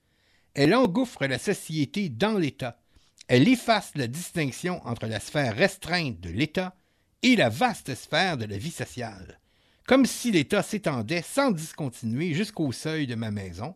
[0.54, 2.80] Elle engouffre la société dans l'État.
[3.28, 6.76] Elle efface la distinction entre la sphère restreinte de l'État
[7.24, 9.40] et la vaste sphère de la vie sociale,
[9.88, 13.76] comme si l'État s'étendait sans discontinuer jusqu'au seuil de ma maison,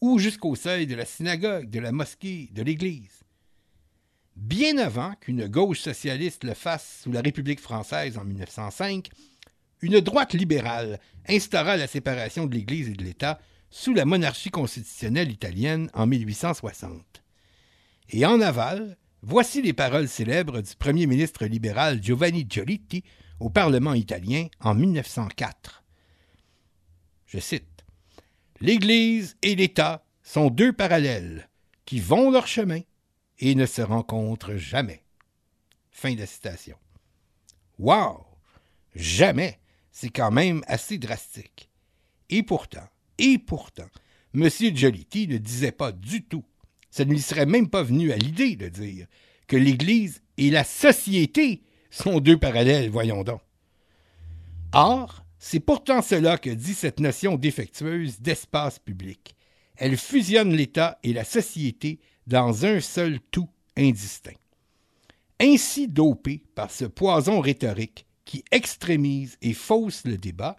[0.00, 3.22] ou jusqu'au seuil de la synagogue, de la mosquée, de l'Église.
[4.34, 9.08] Bien avant qu'une gauche socialiste le fasse sous la République française en 1905,
[9.80, 10.98] une droite libérale
[11.28, 13.38] instaura la séparation de l'Église et de l'État
[13.72, 17.22] sous la monarchie constitutionnelle italienne en 1860.
[18.10, 23.02] Et en aval, voici les paroles célèbres du premier ministre libéral Giovanni Giolitti
[23.40, 25.82] au Parlement italien en 1904.
[27.26, 27.84] Je cite
[28.60, 31.48] L'Église et l'État sont deux parallèles
[31.86, 32.80] qui vont leur chemin
[33.38, 35.02] et ne se rencontrent jamais.
[35.90, 36.76] Fin de citation.
[37.78, 38.26] Wow!
[38.94, 39.58] Jamais!
[39.90, 41.70] C'est quand même assez drastique.
[42.28, 42.86] Et pourtant,
[43.22, 43.88] et pourtant,
[44.34, 44.48] M.
[44.50, 46.44] Giolitti ne disait pas du tout,
[46.90, 49.06] ça ne lui serait même pas venu à l'idée de dire,
[49.46, 53.40] que l'Église et la société sont deux parallèles, voyons donc.
[54.74, 59.36] Or, c'est pourtant cela que dit cette notion défectueuse d'espace public.
[59.76, 64.32] Elle fusionne l'État et la société dans un seul tout indistinct.
[65.40, 70.56] Ainsi dopé par ce poison rhétorique qui extrémise et fausse le débat,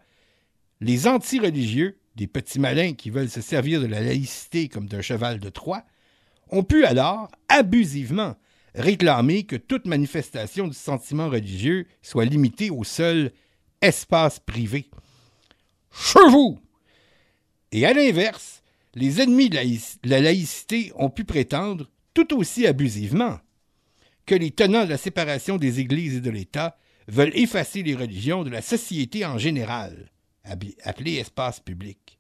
[0.82, 5.40] les anti-religieux, des petits malins qui veulent se servir de la laïcité comme d'un cheval
[5.40, 5.84] de Troie,
[6.50, 8.36] ont pu alors, abusivement,
[8.76, 13.32] réclamer que toute manifestation du sentiment religieux soit limitée au seul
[13.82, 14.90] espace privé.
[15.92, 16.60] Chez vous!
[17.72, 18.62] Et à l'inverse,
[18.96, 19.58] les ennemis de
[20.04, 23.40] la laïcité ont pu prétendre, tout aussi abusivement,
[24.26, 28.44] que les tenants de la séparation des églises et de l'État veulent effacer les religions
[28.44, 30.12] de la société en général,
[30.44, 32.20] appelée espace public.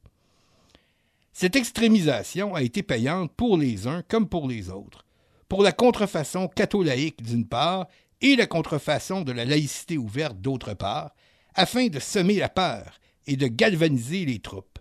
[1.33, 5.05] Cette extrémisation a été payante pour les uns comme pour les autres,
[5.49, 7.87] pour la contrefaçon catholaïque d'une part
[8.21, 11.13] et la contrefaçon de la laïcité ouverte d'autre part,
[11.55, 14.79] afin de semer la peur et de galvaniser les troupes.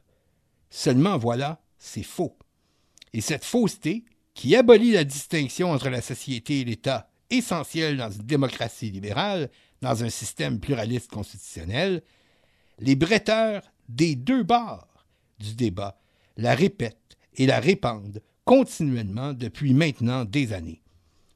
[0.70, 2.38] Seulement voilà, c'est faux.
[3.12, 8.22] Et cette fausseté, qui abolit la distinction entre la société et l'État, essentielle dans une
[8.22, 12.02] démocratie libérale, dans un système pluraliste constitutionnel,
[12.82, 15.06] les bretteurs des deux bords
[15.38, 16.00] du débat
[16.36, 20.82] la répètent et la répandent continuellement depuis maintenant des années.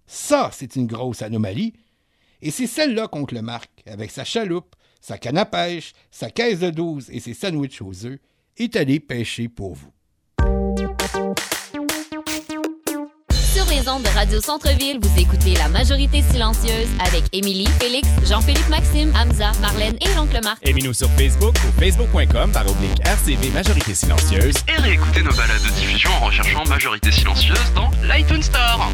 [0.07, 1.73] Ça, c'est une grosse anomalie,
[2.43, 6.61] et c'est celle-là qu'on le marque, avec sa chaloupe, sa canne à pêche, sa caisse
[6.61, 8.19] de douze et ses sandwichs aux œufs,
[8.57, 9.93] est allé pêcher pour vous.
[13.77, 19.13] Les ondes de Radio Centre-Ville, vous écoutez La Majorité Silencieuse avec Émilie, Félix, Jean-Philippe Maxime,
[19.15, 20.59] Hamza, Marlène et l'oncle Marc.
[20.63, 24.55] Aimez-nous sur Facebook ou facebook.com par oblique RCV Majorité Silencieuse.
[24.69, 28.91] Et réécoutez nos balades de diffusion en recherchant Majorité Silencieuse dans l'iTunes Store.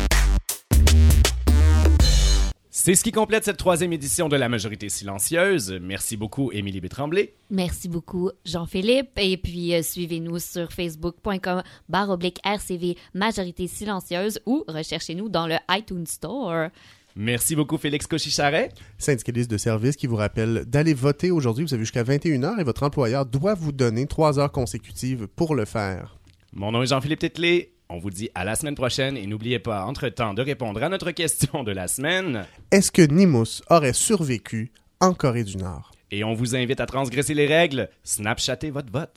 [2.84, 5.78] C'est ce qui complète cette troisième édition de La Majorité Silencieuse.
[5.80, 7.32] Merci beaucoup, Émilie Bétremblay.
[7.48, 9.10] Merci beaucoup, Jean-Philippe.
[9.18, 15.58] Et puis, euh, suivez-nous sur facebook.com barre oblique RCV Majorité Silencieuse ou recherchez-nous dans le
[15.70, 16.70] iTunes Store.
[17.14, 18.70] Merci beaucoup, Félix Cochicharet.
[18.98, 21.64] Syndicaliste de service qui vous rappelle d'aller voter aujourd'hui.
[21.64, 25.66] Vous avez jusqu'à 21h et votre employeur doit vous donner trois heures consécutives pour le
[25.66, 26.18] faire.
[26.52, 27.74] Mon nom est Jean-Philippe Tétlé.
[27.94, 31.10] On vous dit à la semaine prochaine et n'oubliez pas, entre-temps, de répondre à notre
[31.10, 32.46] question de la semaine.
[32.70, 35.90] Est-ce que Nimus aurait survécu en Corée du Nord?
[36.10, 37.90] Et on vous invite à transgresser les règles.
[38.02, 39.14] Snapchattez votre vote.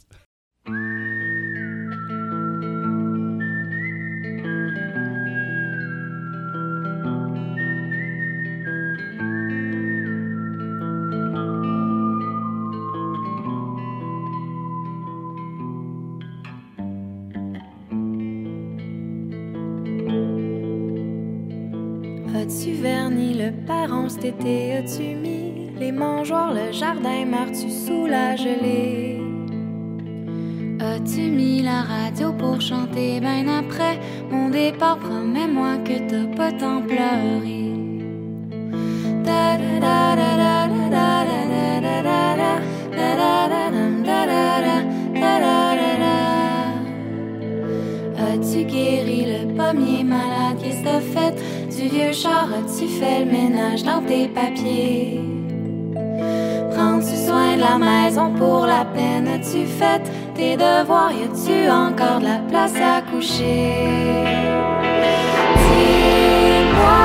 [23.66, 24.74] Verni le parent cet été?
[24.74, 27.26] As-tu mis les mangeoires, le jardin?
[27.26, 29.22] Meurs-tu sous la gelée?
[30.80, 33.20] As-tu mis la radio pour chanter?
[33.20, 33.99] Ben après
[34.32, 37.63] mon départ, promets-moi que t'as pas tant pleuré.
[48.18, 50.57] As-tu guéri le pommier malade?
[50.59, 51.55] Que t'as fait?
[51.88, 55.22] Vieux char, tu fais le ménage dans tes papiers?
[56.72, 59.28] Prends-tu soin de la maison pour la peine?
[59.28, 60.02] As-tu fait
[60.34, 61.12] tes devoirs?
[61.12, 63.74] Y a-tu encore de la place à coucher?
[65.58, 67.04] Dis-moi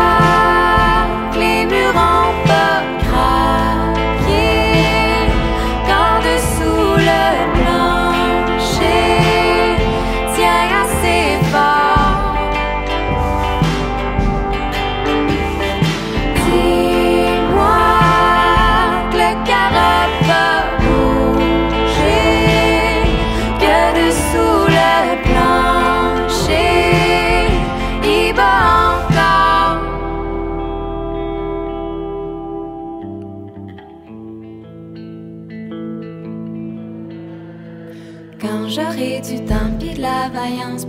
[1.33, 1.95] que les murs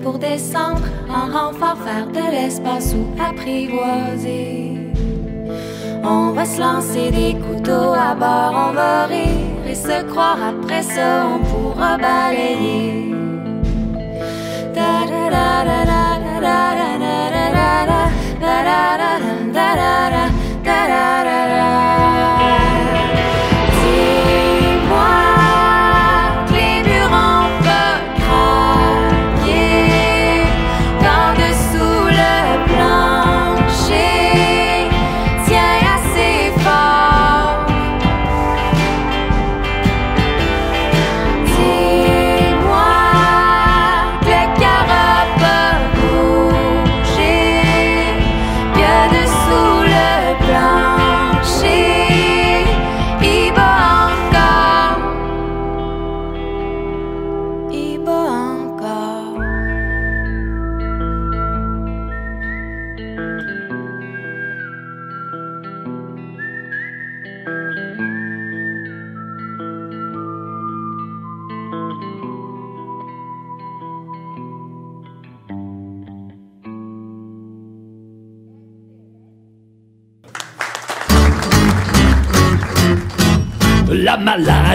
[0.01, 4.91] pour descendre en renfort, faire de l'espace ou apprivoiser.
[6.03, 10.83] On va se lancer des couteaux à bord, on va rire et se croire après
[10.83, 13.11] ça, on pourra balayer.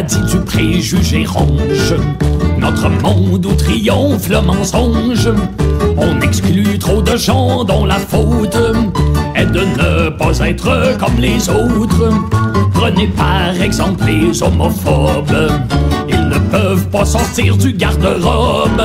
[0.07, 1.95] Maladie du préjugé ronge
[2.59, 5.31] notre monde où triomphe le mensonge.
[5.97, 8.57] On exclut trop de gens dont la faute
[9.35, 12.11] est de ne pas être comme les autres.
[12.73, 15.51] Prenez par exemple les homophobes.
[16.09, 18.83] Ils ne peuvent pas sortir du garde-robe.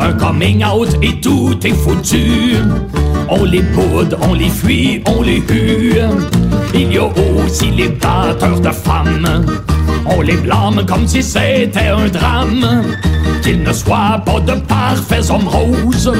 [0.00, 2.56] Un coming out et tout est foutu.
[3.28, 5.94] On les boude, on les fuit, on les hue.
[6.74, 9.44] Il y a aussi les batteurs de femmes.
[10.06, 12.84] On les blâme comme si c'était un drame.
[13.42, 16.12] Qu'ils ne soient pas de parfaits hommes roses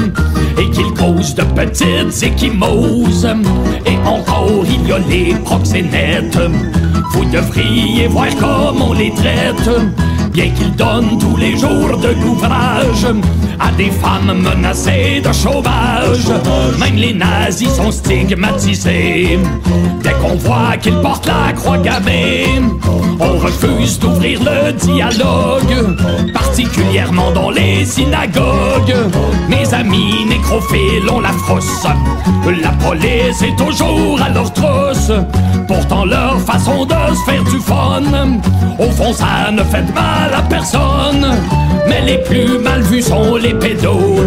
[0.57, 3.27] et qu'ils causent de petites échymoses.
[3.85, 6.39] Et encore, il y a les proxénètes.
[7.13, 9.69] Vous devriez voir comment on les traite.
[10.31, 13.07] Bien qu'ils donnent tous les jours de l'ouvrage
[13.59, 16.27] à des femmes menacées de chômage.
[16.79, 19.39] Même les nazis sont stigmatisés.
[20.03, 22.45] Dès qu'on voit qu'ils portent la croix gammée,
[23.19, 25.97] on refuse d'ouvrir le dialogue,
[26.33, 28.95] particulièrement dans les synagogues.
[29.49, 31.85] Mes amis nécrophiles ont la frousse.
[32.61, 35.11] La police est toujours à leur trousse.
[35.67, 38.01] Pourtant, leur façon de se faire du fun,
[38.79, 41.27] au fond, ça ne fait de mal à personne.
[41.87, 44.25] Mais les plus mal vus sont les pédos.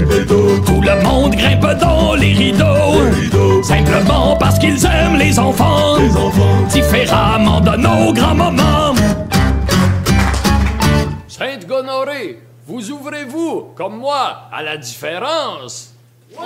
[0.67, 3.63] Tout le monde grimpe dans les rideaux.
[3.63, 5.97] Simplement parce qu'ils aiment les enfants.
[6.69, 8.95] Différemment de nos grands moments.
[11.29, 15.95] Sainte Gonorée, vous ouvrez-vous, comme moi, à la différence?
[16.39, 16.43] Un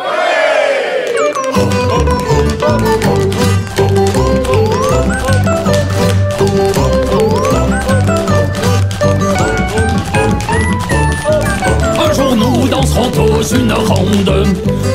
[12.18, 14.46] nous danserons tous une ronde.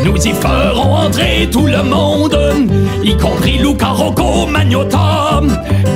[0.03, 2.37] Nous y ferons entrer tout le monde,
[3.03, 5.41] y compris Luca Rocco Magnotta,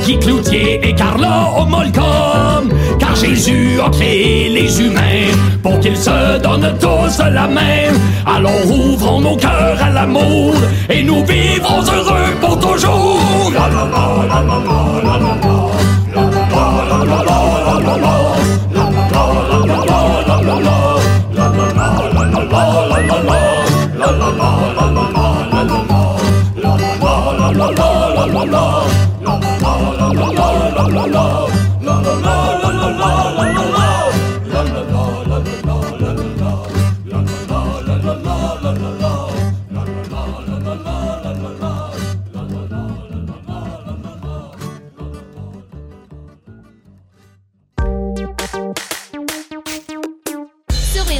[0.06, 2.62] Guy Cloutier et Carla Omolka.
[3.00, 5.32] Car Jésus a créé les humains
[5.64, 7.94] pour qu'ils se donnent tous la main.
[8.26, 10.54] Alors ouvrons nos cœurs à l'amour
[10.90, 13.16] et nous vivrons heureux pour toujours.
[28.28, 28.86] 啦啦
[29.22, 30.42] 啦啦啦啦啦
[30.76, 31.65] 啦啦啦啦。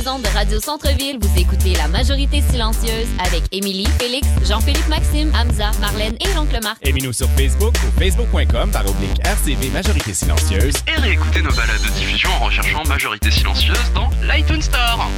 [0.06, 5.32] Les ondes de Radio Centre-Ville, vous écoutez La Majorité Silencieuse avec Émilie, Félix, Jean-Philippe Maxime,
[5.36, 6.78] Hamza, Marlène et l'oncle Marc.
[6.82, 10.76] Aimez-nous sur Facebook ou facebook.com par oblique RCV Majorité Silencieuse.
[10.88, 15.10] Et réécoutez nos balades de diffusion en recherchant Majorité Silencieuse dans l'iTunes Store.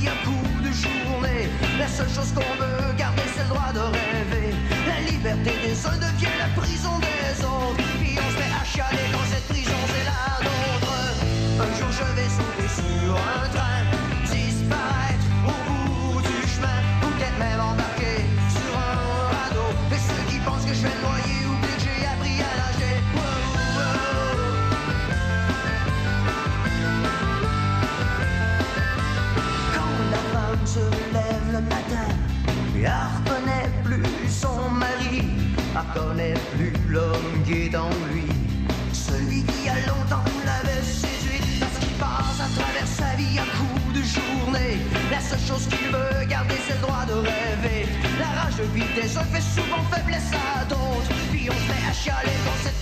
[0.00, 1.48] de journée.
[1.78, 4.54] La seule chose qu'on veut garder, c'est le droit de rêver.
[4.86, 7.01] La liberté des uns devient la prison
[35.94, 38.24] reconnaît plus l'homme qui est en lui.
[38.92, 43.92] Celui qui a longtemps l'avait séduit parce qu'il passe à travers sa vie à coup
[43.92, 44.78] de journée.
[45.10, 47.86] La seule chose qu'il veut garder, c'est le droit de rêver.
[48.18, 51.12] La rage de vitesse, on fait souvent faiblesse à d'autres.
[51.30, 52.81] Puis on se met à chialer dans cette